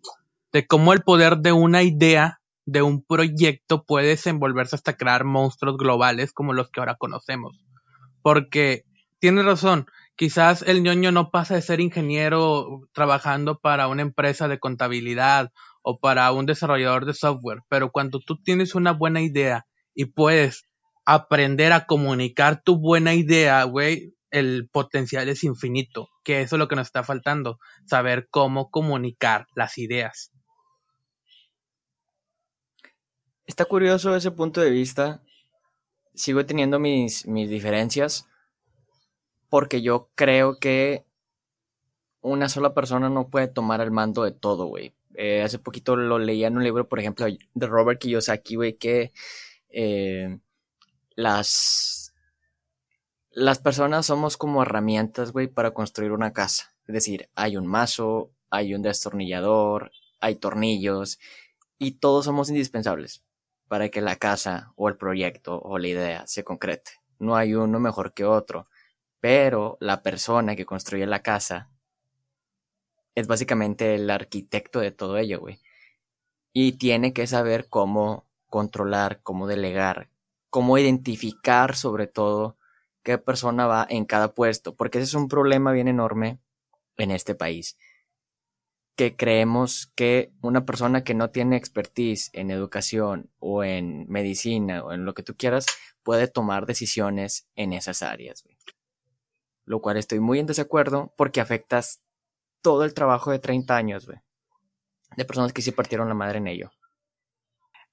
de 0.55 0.69
cómo 0.69 0.93
el 0.93 1.03
poder 1.03 1.39
de 1.39 1.51
una 1.51 1.83
idea, 1.83 2.41
de 2.65 2.81
un 2.83 3.05
proyecto, 3.05 3.85
puede 3.85 4.09
desenvolverse 4.09 4.77
hasta 4.77 4.97
crear 4.97 5.25
monstruos 5.25 5.77
globales 5.77 6.33
como 6.33 6.53
los 6.53 6.71
que 6.71 6.79
ahora 6.79 6.95
conocemos. 6.95 7.59
Porque 8.23 8.85
tiene 9.19 9.43
razón, 9.43 9.87
quizás 10.15 10.63
el 10.63 10.85
ñoño 10.85 11.11
no 11.11 11.33
pasa 11.33 11.57
de 11.57 11.63
ser 11.63 11.81
ingeniero 11.81 12.83
trabajando 12.93 13.59
para 13.59 13.89
una 13.89 14.03
empresa 14.03 14.47
de 14.47 14.61
contabilidad 14.61 15.51
o 15.83 15.99
para 15.99 16.31
un 16.31 16.47
desarrollador 16.47 17.05
de 17.05 17.15
software, 17.15 17.63
pero 17.69 17.91
cuando 17.91 18.21
tú 18.21 18.41
tienes 18.41 18.77
una 18.77 18.93
buena 18.93 19.21
idea 19.23 19.67
y 19.93 20.05
puedes 20.05 20.69
aprender 21.05 21.73
a 21.73 21.87
comunicar 21.87 22.63
tu 22.63 22.79
buena 22.79 23.15
idea, 23.15 23.65
güey, 23.65 24.15
el 24.35 24.69
potencial 24.71 25.29
es 25.29 25.45
infinito, 25.45 26.09
que 26.25 26.41
eso 26.41 26.57
es 26.57 26.59
lo 26.59 26.67
que 26.67 26.75
nos 26.75 26.89
está 26.89 27.05
faltando, 27.05 27.61
saber 27.87 28.27
cómo 28.31 28.71
comunicar 28.71 29.47
las 29.55 29.79
ideas. 29.79 30.33
Está 33.47 33.65
curioso 33.65 34.17
ese 34.17 34.33
punto 34.33 34.61
de 34.61 34.71
vista. 34.71 35.23
Sigo 36.15 36.45
teniendo 36.45 36.81
mis, 36.81 37.27
mis 37.27 37.49
diferencias 37.49 38.29
porque 39.55 39.83
yo 39.83 40.11
creo 40.17 40.59
que 40.59 41.05
una 42.21 42.49
sola 42.49 42.75
persona 42.75 43.09
no 43.09 43.29
puede 43.29 43.47
tomar 43.47 43.81
el 43.81 43.93
mando 43.93 44.25
de 44.25 44.33
todo, 44.33 44.67
güey. 44.67 44.97
Eh, 45.15 45.43
hace 45.43 45.61
poquito 45.61 45.95
lo 45.95 46.19
leía 46.19 46.49
en 46.49 46.57
un 46.57 46.65
libro, 46.65 46.89
por 46.89 46.99
ejemplo, 46.99 47.25
de 47.27 47.67
Robert 47.69 48.01
Kiyosaki, 48.01 48.57
güey, 48.57 48.77
que 48.79 49.13
eh, 49.69 50.41
las, 51.15 52.04
las 53.35 53.59
personas 53.59 54.07
somos 54.07 54.37
como 54.37 54.63
herramientas, 54.63 55.33
güey, 55.33 55.49
para 55.49 55.73
construir 55.73 56.13
una 56.13 56.33
casa. 56.33 56.73
Es 56.87 56.95
decir, 56.95 57.29
hay 57.35 57.57
un 57.57 57.67
mazo, 57.67 58.31
hay 58.49 58.75
un 58.75 58.83
destornillador, 58.83 59.91
hay 60.21 60.37
tornillos, 60.37 61.19
y 61.79 61.93
todos 61.93 62.27
somos 62.27 62.49
indispensables 62.49 63.25
para 63.67 63.89
que 63.89 64.01
la 64.01 64.17
casa 64.17 64.73
o 64.77 64.89
el 64.89 64.97
proyecto 64.97 65.61
o 65.61 65.79
la 65.79 65.89
idea 65.89 66.27
se 66.29 66.45
concrete. 66.45 66.93
No 67.19 67.35
hay 67.37 67.55
uno 67.55 67.81
mejor 67.81 68.15
que 68.15 68.25
otro, 68.25 68.69
pero 69.19 69.79
la 69.81 70.03
persona 70.03 70.55
que 70.55 70.67
construye 70.67 71.07
la 71.07 71.23
casa 71.23 71.71
es 73.17 73.27
básicamente 73.27 73.97
el 73.97 74.09
arquitecto 74.11 74.79
de 74.79 74.93
todo 74.93 75.19
ello, 75.19 75.41
güey. 75.41 75.61
Y 76.53 76.73
tiene 76.73 77.13
que 77.13 77.27
saber 77.27 77.69
cómo 77.69 78.27
controlar, 78.49 79.21
cómo 79.23 79.49
delegar, 79.49 80.09
cómo 80.51 80.79
identificar 80.79 81.75
sobre 81.75 82.07
todo 82.07 82.59
qué 83.05 83.19
persona 83.19 83.69
va 83.69 83.87
en 83.89 84.05
cada 84.05 84.35
puesto, 84.35 84.75
porque 84.75 84.99
ese 84.99 85.07
es 85.07 85.15
un 85.15 85.29
problema 85.29 85.71
bien 85.71 85.87
enorme 85.87 86.41
en 86.97 87.13
este 87.13 87.37
país 87.37 87.77
que 88.97 89.17
creemos 89.17 89.93
que 89.97 90.33
una 90.41 90.65
persona 90.65 91.03
que 91.03 91.15
no 91.15 91.31
tiene 91.31 91.57
expertise 91.57 92.31
en 92.33 92.51
educación 92.51 93.31
o 93.41 93.65
en 93.65 94.07
medicina 94.09 94.85
o 94.85 94.93
en 94.93 95.05
lo 95.05 95.15
que 95.15 95.23
tú 95.23 95.35
quieras 95.37 95.67
puede 96.03 96.29
tomar 96.29 96.67
decisiones 96.67 97.49
en 97.57 97.73
esas 97.73 98.03
áreas. 98.03 98.45
Lo 99.65 99.81
cual 99.81 99.97
estoy 99.97 100.21
muy 100.21 100.39
en 100.39 100.47
desacuerdo 100.47 101.13
porque 101.17 101.41
afectas 101.41 102.03
todo 102.63 102.85
el 102.85 102.95
trabajo 102.95 103.31
de 103.31 103.41
30 103.41 103.77
años. 103.77 104.07
De 105.17 105.25
personas 105.25 105.53
que 105.53 105.63
sí 105.63 105.73
partieron 105.73 106.09
la 106.09 106.15
madre 106.15 106.39
en 106.39 106.47
ello. 106.47 106.71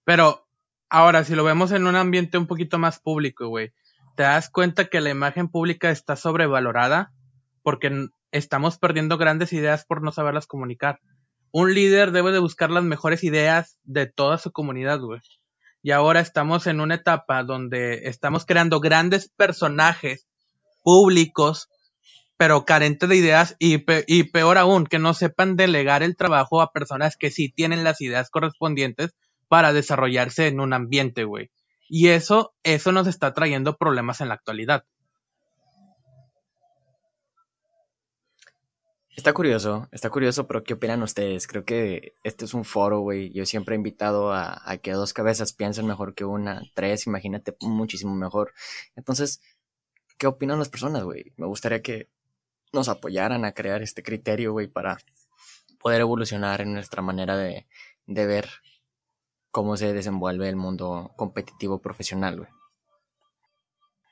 Pero 0.03 0.47
ahora, 0.89 1.23
si 1.23 1.35
lo 1.35 1.43
vemos 1.43 1.71
en 1.71 1.87
un 1.87 1.95
ambiente 1.95 2.37
un 2.37 2.47
poquito 2.47 2.77
más 2.77 2.99
público, 2.99 3.47
güey, 3.47 3.73
¿te 4.15 4.23
das 4.23 4.49
cuenta 4.49 4.85
que 4.85 5.01
la 5.01 5.09
imagen 5.09 5.47
pública 5.47 5.91
está 5.91 6.15
sobrevalorada? 6.15 7.11
Porque 7.63 8.07
estamos 8.31 8.77
perdiendo 8.77 9.17
grandes 9.17 9.53
ideas 9.53 9.85
por 9.85 10.01
no 10.01 10.11
saberlas 10.11 10.47
comunicar. 10.47 10.99
Un 11.51 11.73
líder 11.73 12.11
debe 12.11 12.31
de 12.31 12.39
buscar 12.39 12.71
las 12.71 12.83
mejores 12.83 13.23
ideas 13.23 13.77
de 13.83 14.07
toda 14.07 14.37
su 14.37 14.51
comunidad, 14.51 14.99
güey. 14.99 15.19
Y 15.83 15.91
ahora 15.91 16.19
estamos 16.19 16.67
en 16.67 16.79
una 16.79 16.95
etapa 16.95 17.43
donde 17.43 18.07
estamos 18.07 18.45
creando 18.45 18.79
grandes 18.79 19.29
personajes 19.35 20.27
públicos, 20.83 21.67
pero 22.37 22.65
carentes 22.65 23.09
de 23.09 23.15
ideas 23.15 23.55
y, 23.59 23.83
y 24.07 24.23
peor 24.23 24.57
aún, 24.57 24.85
que 24.85 24.99
no 24.99 25.13
sepan 25.13 25.55
delegar 25.55 26.03
el 26.03 26.15
trabajo 26.15 26.61
a 26.61 26.71
personas 26.71 27.17
que 27.17 27.31
sí 27.31 27.51
tienen 27.51 27.83
las 27.83 27.99
ideas 28.01 28.29
correspondientes 28.29 29.11
para 29.47 29.73
desarrollarse 29.73 30.47
en 30.47 30.59
un 30.59 30.73
ambiente, 30.73 31.23
güey. 31.23 31.49
Y 31.93 32.07
eso, 32.07 32.55
eso 32.63 32.93
nos 32.93 33.05
está 33.05 33.33
trayendo 33.33 33.75
problemas 33.75 34.21
en 34.21 34.29
la 34.29 34.35
actualidad. 34.35 34.85
Está 39.09 39.33
curioso, 39.33 39.89
está 39.91 40.09
curioso, 40.09 40.47
pero 40.47 40.63
¿qué 40.63 40.75
opinan 40.75 41.03
ustedes? 41.03 41.47
Creo 41.47 41.65
que 41.65 42.13
este 42.23 42.45
es 42.45 42.53
un 42.53 42.63
foro, 42.63 43.01
güey. 43.01 43.33
Yo 43.33 43.45
siempre 43.45 43.75
he 43.75 43.77
invitado 43.77 44.31
a, 44.31 44.77
que 44.81 44.93
dos 44.93 45.11
cabezas 45.11 45.51
piensen 45.51 45.85
mejor 45.85 46.15
que 46.15 46.23
una, 46.23 46.61
tres, 46.75 47.07
imagínate, 47.07 47.57
muchísimo 47.59 48.15
mejor. 48.15 48.53
Entonces, 48.95 49.41
¿qué 50.17 50.27
opinan 50.27 50.59
las 50.59 50.69
personas, 50.69 51.03
güey? 51.03 51.33
Me 51.35 51.45
gustaría 51.45 51.81
que 51.81 52.07
nos 52.71 52.87
apoyaran 52.87 53.43
a 53.43 53.51
crear 53.51 53.81
este 53.81 54.01
criterio, 54.01 54.53
güey, 54.53 54.69
para 54.69 54.97
poder 55.77 55.99
evolucionar 55.99 56.61
en 56.61 56.71
nuestra 56.71 57.01
manera 57.01 57.35
de, 57.35 57.67
de 58.07 58.25
ver 58.25 58.49
cómo 59.51 59.77
se 59.77 59.93
desenvuelve 59.93 60.49
el 60.49 60.55
mundo 60.55 61.11
competitivo 61.15 61.81
profesional, 61.81 62.37
güey. 62.37 62.49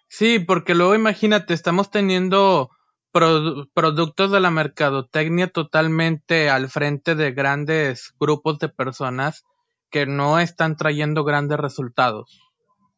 Sí, 0.08 0.40
porque 0.40 0.76
luego 0.76 0.96
imagínate, 0.96 1.54
estamos 1.54 1.92
teniendo 1.92 2.72
productos 3.12 4.32
de 4.32 4.40
la 4.40 4.52
mercadotecnia 4.52 5.48
totalmente 5.48 6.50
al 6.50 6.70
frente 6.70 7.16
de 7.16 7.32
grandes 7.32 8.14
grupos 8.20 8.60
de 8.60 8.70
personas 8.70 9.44
que 9.90 10.06
no 10.06 10.40
están 10.40 10.76
trayendo 10.78 11.24
grandes 11.24 11.60
resultados. 11.60 12.42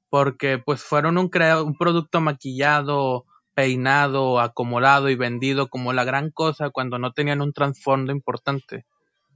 Porque 0.09 0.57
pues 0.57 0.83
fueron 0.83 1.17
un, 1.17 1.29
un 1.65 1.77
producto 1.77 2.21
maquillado, 2.21 3.25
peinado, 3.53 4.39
acomodado 4.39 5.09
y 5.09 5.15
vendido 5.15 5.69
como 5.69 5.93
la 5.93 6.03
gran 6.03 6.31
cosa 6.31 6.69
cuando 6.69 6.97
no 6.97 7.11
tenían 7.13 7.41
un 7.41 7.53
trasfondo 7.53 8.11
importante. 8.11 8.85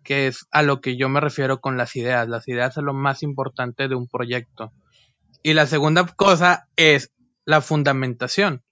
Que 0.05 0.27
es 0.27 0.47
a 0.51 0.61
lo 0.61 0.79
que 0.79 0.95
yo 0.95 1.09
me 1.09 1.19
refiero 1.19 1.59
con 1.59 1.75
las 1.75 1.97
ideas. 1.97 2.29
Las 2.29 2.47
ideas 2.47 2.77
es 2.77 2.83
lo 2.83 2.93
más 2.93 3.23
importante 3.23 3.89
de 3.89 3.95
un 3.95 4.07
proyecto. 4.07 4.71
Y 5.43 5.53
la 5.53 5.65
segunda 5.65 6.05
cosa 6.05 6.69
es 6.77 7.11
la 7.43 7.59
fundamentación. 7.59 8.63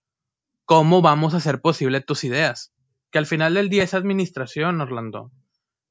¿Cómo 0.65 1.01
vamos 1.01 1.33
a 1.33 1.37
hacer 1.37 1.59
posible 1.59 1.99
tus 1.99 2.23
ideas? 2.23 2.71
Que 3.11 3.17
al 3.17 3.25
final 3.25 3.55
del 3.55 3.69
día 3.69 3.83
es 3.83 3.93
administración, 3.93 4.79
Orlando. 4.79 5.31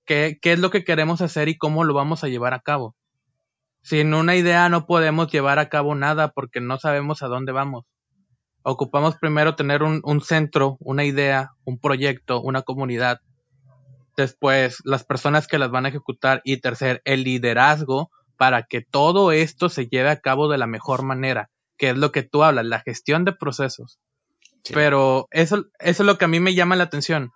¿Qué, 0.06 0.38
¿Qué 0.40 0.52
es 0.52 0.60
lo 0.60 0.70
que 0.70 0.84
queremos 0.84 1.20
hacer 1.20 1.48
y 1.48 1.58
cómo 1.58 1.84
lo 1.84 1.92
vamos 1.92 2.24
a 2.24 2.28
llevar 2.28 2.54
a 2.54 2.60
cabo? 2.60 2.96
Sin 3.82 4.14
una 4.14 4.36
idea 4.36 4.68
no 4.68 4.86
podemos 4.86 5.30
llevar 5.30 5.58
a 5.58 5.68
cabo 5.68 5.94
nada 5.96 6.28
porque 6.28 6.60
no 6.60 6.78
sabemos 6.78 7.22
a 7.22 7.26
dónde 7.26 7.50
vamos. 7.50 7.84
Ocupamos 8.62 9.16
primero 9.16 9.56
tener 9.56 9.82
un 9.82 10.20
centro, 10.20 10.76
una 10.78 11.04
idea, 11.04 11.50
un 11.64 11.80
proyecto, 11.80 12.40
una 12.40 12.62
comunidad. 12.62 13.20
Después, 14.16 14.78
las 14.84 15.04
personas 15.04 15.46
que 15.46 15.58
las 15.58 15.70
van 15.70 15.86
a 15.86 15.88
ejecutar. 15.88 16.40
Y 16.44 16.58
tercer, 16.58 17.00
el 17.04 17.24
liderazgo 17.24 18.10
para 18.36 18.64
que 18.64 18.82
todo 18.82 19.32
esto 19.32 19.68
se 19.68 19.86
lleve 19.86 20.10
a 20.10 20.20
cabo 20.20 20.48
de 20.48 20.58
la 20.58 20.66
mejor 20.66 21.02
manera, 21.02 21.50
que 21.76 21.90
es 21.90 21.96
lo 21.96 22.12
que 22.12 22.22
tú 22.22 22.42
hablas, 22.42 22.66
la 22.66 22.80
gestión 22.80 23.24
de 23.24 23.32
procesos. 23.32 24.00
Pero 24.72 25.28
eso, 25.30 25.66
eso 25.78 26.02
es 26.02 26.06
lo 26.06 26.18
que 26.18 26.24
a 26.24 26.28
mí 26.28 26.40
me 26.40 26.54
llama 26.54 26.76
la 26.76 26.84
atención. 26.84 27.32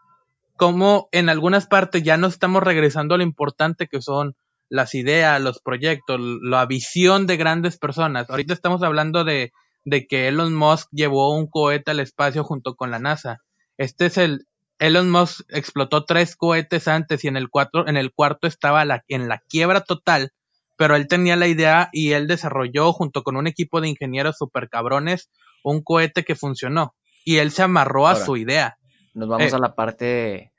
Como 0.56 1.08
en 1.12 1.28
algunas 1.28 1.66
partes 1.66 2.02
ya 2.02 2.16
no 2.16 2.26
estamos 2.26 2.62
regresando 2.62 3.14
a 3.14 3.18
lo 3.18 3.24
importante 3.24 3.88
que 3.88 4.00
son 4.00 4.34
las 4.68 4.94
ideas, 4.94 5.40
los 5.40 5.60
proyectos, 5.60 6.20
la 6.20 6.66
visión 6.66 7.26
de 7.26 7.36
grandes 7.36 7.78
personas. 7.78 8.28
Ahorita 8.30 8.52
estamos 8.52 8.82
hablando 8.82 9.24
de, 9.24 9.52
de 9.84 10.06
que 10.06 10.28
Elon 10.28 10.54
Musk 10.54 10.88
llevó 10.92 11.36
un 11.36 11.46
cohete 11.46 11.92
al 11.92 12.00
espacio 12.00 12.42
junto 12.42 12.74
con 12.74 12.90
la 12.90 12.98
NASA. 12.98 13.42
Este 13.76 14.06
es 14.06 14.18
el 14.18 14.46
Elon 14.78 15.10
Musk 15.10 15.40
explotó 15.48 16.04
tres 16.04 16.36
cohetes 16.36 16.88
antes 16.88 17.24
y 17.24 17.28
en 17.28 17.36
el 17.36 17.48
cuatro, 17.48 17.88
en 17.88 17.96
el 17.96 18.12
cuarto 18.12 18.46
estaba 18.46 18.84
la, 18.84 19.04
en 19.08 19.28
la 19.28 19.38
quiebra 19.38 19.80
total 19.80 20.32
pero 20.76 20.94
él 20.94 21.08
tenía 21.08 21.36
la 21.36 21.48
idea 21.48 21.88
y 21.92 22.12
él 22.12 22.26
desarrolló 22.26 22.92
junto 22.92 23.22
con 23.22 23.36
un 23.36 23.46
equipo 23.46 23.80
de 23.80 23.88
ingenieros 23.88 24.36
super 24.38 24.68
cabrones 24.68 25.30
un 25.64 25.82
cohete 25.82 26.24
que 26.24 26.36
funcionó 26.36 26.94
y 27.24 27.38
él 27.38 27.50
se 27.50 27.62
amarró 27.62 28.06
a 28.06 28.14
su 28.14 28.36
idea. 28.36 28.78
Nos 29.14 29.28
vamos 29.28 29.52
eh, 29.52 29.56
a 29.56 29.58
la 29.58 29.74
parte 29.74 30.52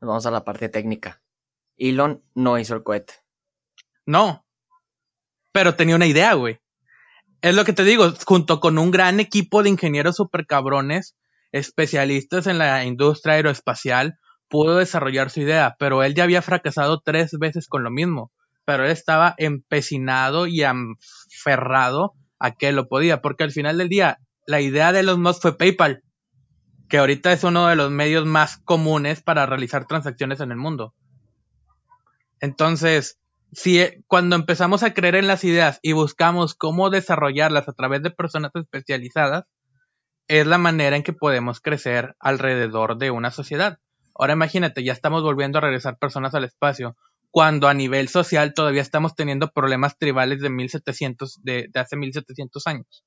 nos 0.00 0.08
vamos 0.08 0.26
a 0.26 0.30
la 0.30 0.44
parte 0.44 0.68
técnica. 0.68 1.22
Elon 1.76 2.22
no 2.34 2.58
hizo 2.58 2.74
el 2.74 2.82
cohete. 2.82 3.14
No. 4.04 4.44
Pero 5.52 5.76
tenía 5.76 5.96
una 5.96 6.06
idea, 6.06 6.34
güey. 6.34 6.60
Es 7.40 7.54
lo 7.54 7.64
que 7.64 7.72
te 7.72 7.84
digo, 7.84 8.12
junto 8.26 8.60
con 8.60 8.76
un 8.76 8.90
gran 8.90 9.18
equipo 9.18 9.62
de 9.62 9.70
ingenieros 9.70 10.16
super 10.16 10.46
cabrones, 10.46 11.16
especialistas 11.52 12.46
en 12.46 12.58
la 12.58 12.84
industria 12.84 13.34
aeroespacial, 13.34 14.18
pudo 14.48 14.76
desarrollar 14.76 15.30
su 15.30 15.40
idea, 15.40 15.76
pero 15.78 16.02
él 16.02 16.14
ya 16.14 16.24
había 16.24 16.42
fracasado 16.42 17.00
tres 17.04 17.30
veces 17.38 17.68
con 17.68 17.84
lo 17.84 17.90
mismo 17.90 18.32
pero 18.70 18.84
él 18.84 18.92
estaba 18.92 19.34
empecinado 19.36 20.46
y 20.46 20.62
aferrado 20.62 22.14
a 22.38 22.52
que 22.52 22.70
lo 22.70 22.86
podía, 22.86 23.20
porque 23.20 23.42
al 23.42 23.50
final 23.50 23.78
del 23.78 23.88
día, 23.88 24.18
la 24.46 24.60
idea 24.60 24.92
de 24.92 25.02
los 25.02 25.18
Musk 25.18 25.42
fue 25.42 25.58
PayPal, 25.58 26.04
que 26.88 26.98
ahorita 26.98 27.32
es 27.32 27.42
uno 27.42 27.66
de 27.66 27.74
los 27.74 27.90
medios 27.90 28.26
más 28.26 28.58
comunes 28.58 29.22
para 29.22 29.44
realizar 29.44 29.88
transacciones 29.88 30.38
en 30.38 30.52
el 30.52 30.56
mundo. 30.56 30.94
Entonces, 32.38 33.18
si 33.52 33.84
cuando 34.06 34.36
empezamos 34.36 34.84
a 34.84 34.94
creer 34.94 35.16
en 35.16 35.26
las 35.26 35.42
ideas 35.42 35.80
y 35.82 35.90
buscamos 35.90 36.54
cómo 36.54 36.90
desarrollarlas 36.90 37.68
a 37.68 37.72
través 37.72 38.04
de 38.04 38.12
personas 38.12 38.52
especializadas, 38.54 39.46
es 40.30 40.46
la 40.46 40.58
manera 40.58 40.94
en 40.94 41.02
que 41.02 41.12
podemos 41.12 41.60
crecer 41.60 42.14
alrededor 42.20 42.98
de 42.98 43.10
una 43.10 43.32
sociedad. 43.32 43.80
Ahora 44.14 44.34
imagínate, 44.34 44.84
ya 44.84 44.92
estamos 44.92 45.24
volviendo 45.24 45.58
a 45.58 45.60
regresar 45.60 45.98
personas 45.98 46.36
al 46.36 46.44
espacio 46.44 46.96
cuando 47.32 47.66
a 47.66 47.74
nivel 47.74 48.08
social 48.08 48.54
todavía 48.54 48.80
estamos 48.80 49.16
teniendo 49.16 49.50
problemas 49.50 49.98
tribales 49.98 50.40
de 50.40 50.48
1700, 50.48 51.40
de, 51.42 51.66
de 51.72 51.80
hace 51.80 51.96
1700 51.96 52.64
años. 52.68 53.04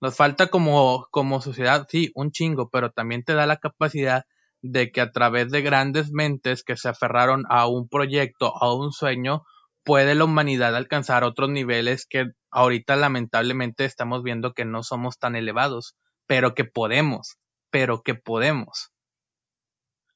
Nos 0.00 0.14
falta 0.14 0.46
como, 0.46 1.08
como 1.10 1.40
sociedad, 1.40 1.84
sí, 1.90 2.12
un 2.14 2.30
chingo, 2.30 2.70
pero 2.70 2.92
también 2.92 3.24
te 3.24 3.34
da 3.34 3.46
la 3.46 3.56
capacidad 3.56 4.24
de 4.62 4.92
que 4.92 5.00
a 5.00 5.10
través 5.10 5.50
de 5.50 5.62
grandes 5.62 6.12
mentes 6.12 6.62
que 6.62 6.76
se 6.76 6.88
aferraron 6.88 7.42
a 7.48 7.66
un 7.66 7.88
proyecto, 7.88 8.52
a 8.62 8.72
un 8.72 8.92
sueño, 8.92 9.42
puede 9.82 10.14
la 10.14 10.24
humanidad 10.24 10.76
alcanzar 10.76 11.24
otros 11.24 11.50
niveles 11.50 12.06
que 12.06 12.26
ahorita 12.52 12.94
lamentablemente 12.94 13.84
estamos 13.84 14.22
viendo 14.22 14.54
que 14.54 14.64
no 14.64 14.84
somos 14.84 15.18
tan 15.18 15.34
elevados, 15.34 15.96
pero 16.26 16.54
que 16.54 16.64
podemos, 16.64 17.38
pero 17.70 18.02
que 18.02 18.14
podemos. 18.14 18.92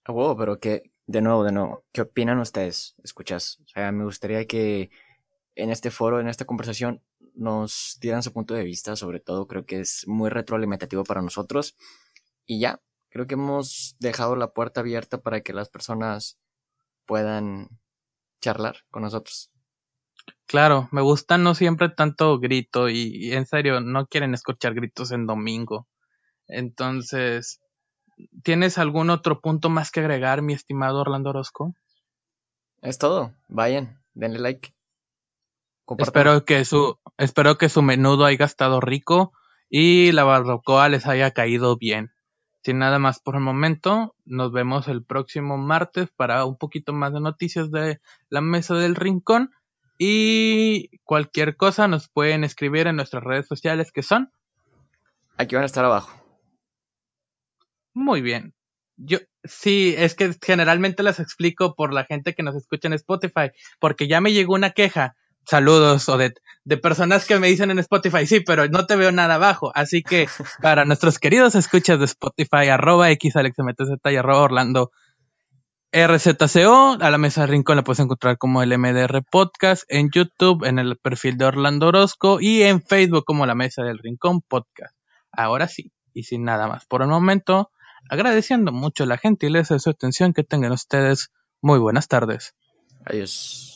Oh, 0.06 0.36
pero 0.36 0.58
que 0.58 0.82
de 1.06 1.20
nuevo, 1.22 1.44
de 1.44 1.52
nuevo, 1.52 1.84
¿qué 1.92 2.02
opinan 2.02 2.38
ustedes? 2.38 2.94
Escuchas, 3.02 3.58
o 3.64 3.68
sea, 3.68 3.90
me 3.92 4.04
gustaría 4.04 4.46
que 4.46 4.90
en 5.56 5.70
este 5.70 5.90
foro, 5.90 6.20
en 6.20 6.28
esta 6.28 6.44
conversación, 6.44 7.02
nos 7.34 7.98
dieran 8.00 8.22
su 8.22 8.32
punto 8.32 8.54
de 8.54 8.64
vista, 8.64 8.96
sobre 8.96 9.20
todo 9.20 9.46
creo 9.46 9.66
que 9.66 9.80
es 9.80 10.06
muy 10.06 10.30
retroalimentativo 10.30 11.04
para 11.04 11.22
nosotros. 11.22 11.76
Y 12.46 12.60
ya, 12.60 12.80
creo 13.08 13.26
que 13.26 13.34
hemos 13.34 13.96
dejado 13.98 14.36
la 14.36 14.52
puerta 14.52 14.80
abierta 14.80 15.18
para 15.18 15.40
que 15.40 15.52
las 15.52 15.68
personas 15.68 16.38
puedan 17.06 17.68
charlar 18.40 18.76
con 18.90 19.02
nosotros. 19.02 19.50
Claro, 20.46 20.88
me 20.92 21.02
gusta 21.02 21.38
no 21.38 21.54
siempre 21.54 21.88
tanto 21.88 22.38
grito 22.38 22.88
y, 22.88 23.16
y 23.16 23.32
en 23.32 23.46
serio, 23.46 23.80
no 23.80 24.06
quieren 24.06 24.34
escuchar 24.34 24.74
gritos 24.74 25.12
en 25.12 25.26
domingo. 25.26 25.88
Entonces, 26.50 27.60
¿Tienes 28.42 28.78
algún 28.78 29.10
otro 29.10 29.40
punto 29.40 29.70
más 29.70 29.90
que 29.90 30.00
agregar, 30.00 30.42
mi 30.42 30.52
estimado 30.52 31.00
Orlando 31.00 31.30
Orozco? 31.30 31.74
Es 32.82 32.98
todo. 32.98 33.32
Vayan, 33.48 34.00
denle 34.14 34.38
like. 34.38 34.74
Espero 35.98 36.44
que 36.44 36.64
su 36.64 36.98
espero 37.18 37.58
que 37.58 37.68
su 37.68 37.82
menudo 37.82 38.24
haya 38.24 38.44
estado 38.44 38.80
rico 38.80 39.32
y 39.68 40.12
la 40.12 40.24
barbacoa 40.24 40.88
les 40.88 41.06
haya 41.06 41.32
caído 41.32 41.76
bien. 41.76 42.12
Sin 42.62 42.78
nada 42.78 42.98
más 42.98 43.20
por 43.20 43.34
el 43.34 43.40
momento, 43.40 44.14
nos 44.24 44.52
vemos 44.52 44.86
el 44.86 45.02
próximo 45.02 45.56
martes 45.56 46.10
para 46.14 46.44
un 46.44 46.56
poquito 46.56 46.92
más 46.92 47.12
de 47.12 47.20
noticias 47.20 47.70
de 47.70 48.00
la 48.28 48.40
mesa 48.40 48.74
del 48.74 48.94
rincón 48.94 49.50
y 49.98 50.98
cualquier 51.04 51.56
cosa 51.56 51.88
nos 51.88 52.08
pueden 52.08 52.44
escribir 52.44 52.86
en 52.86 52.96
nuestras 52.96 53.24
redes 53.24 53.48
sociales 53.48 53.90
que 53.92 54.02
son 54.02 54.30
aquí 55.36 55.54
van 55.54 55.62
a 55.62 55.66
estar 55.66 55.84
abajo. 55.84 56.19
Muy 58.00 58.22
bien. 58.22 58.54
Yo, 58.96 59.18
sí, 59.44 59.94
es 59.98 60.14
que 60.14 60.34
generalmente 60.42 61.02
las 61.02 61.20
explico 61.20 61.74
por 61.74 61.92
la 61.92 62.04
gente 62.04 62.32
que 62.34 62.42
nos 62.42 62.56
escucha 62.56 62.88
en 62.88 62.94
Spotify, 62.94 63.50
porque 63.78 64.08
ya 64.08 64.22
me 64.22 64.32
llegó 64.32 64.54
una 64.54 64.70
queja, 64.70 65.16
saludos, 65.44 66.08
Odette, 66.08 66.40
de 66.64 66.78
personas 66.78 67.26
que 67.26 67.38
me 67.38 67.48
dicen 67.48 67.70
en 67.70 67.78
Spotify, 67.78 68.26
sí, 68.26 68.40
pero 68.40 68.66
no 68.68 68.86
te 68.86 68.96
veo 68.96 69.12
nada 69.12 69.34
abajo. 69.34 69.70
Así 69.74 70.02
que 70.02 70.28
para 70.62 70.86
nuestros 70.86 71.18
queridos 71.18 71.54
escuchas 71.54 71.98
de 71.98 72.06
Spotify, 72.06 72.68
arroba 72.70 73.08
xalexmtz 73.08 73.90
y 74.06 74.16
arroba 74.16 74.44
orlando 74.44 74.90
RZCO, 75.92 76.96
a 77.02 77.10
la 77.10 77.18
mesa 77.18 77.42
de 77.42 77.48
rincón 77.48 77.76
la 77.76 77.84
puedes 77.84 78.00
encontrar 78.00 78.38
como 78.38 78.62
el 78.62 78.78
MDR 78.78 79.22
Podcast, 79.30 79.82
en 79.88 80.08
YouTube, 80.10 80.64
en 80.64 80.78
el 80.78 80.96
perfil 80.96 81.36
de 81.36 81.44
Orlando 81.44 81.88
Orozco 81.88 82.40
y 82.40 82.62
en 82.62 82.80
Facebook 82.80 83.24
como 83.26 83.44
la 83.44 83.54
mesa 83.54 83.82
del 83.82 83.98
rincón 83.98 84.40
podcast. 84.40 84.96
Ahora 85.32 85.68
sí, 85.68 85.92
y 86.14 86.22
sin 86.22 86.44
nada 86.44 86.66
más 86.66 86.86
por 86.86 87.02
el 87.02 87.08
momento, 87.08 87.70
agradeciendo 88.08 88.72
mucho 88.72 89.06
la 89.06 89.18
gentileza 89.18 89.74
de 89.74 89.80
su 89.80 89.90
atención 89.90 90.32
que 90.32 90.44
tengan 90.44 90.72
ustedes. 90.72 91.30
Muy 91.60 91.78
buenas 91.78 92.08
tardes. 92.08 92.54
Adiós. 93.04 93.69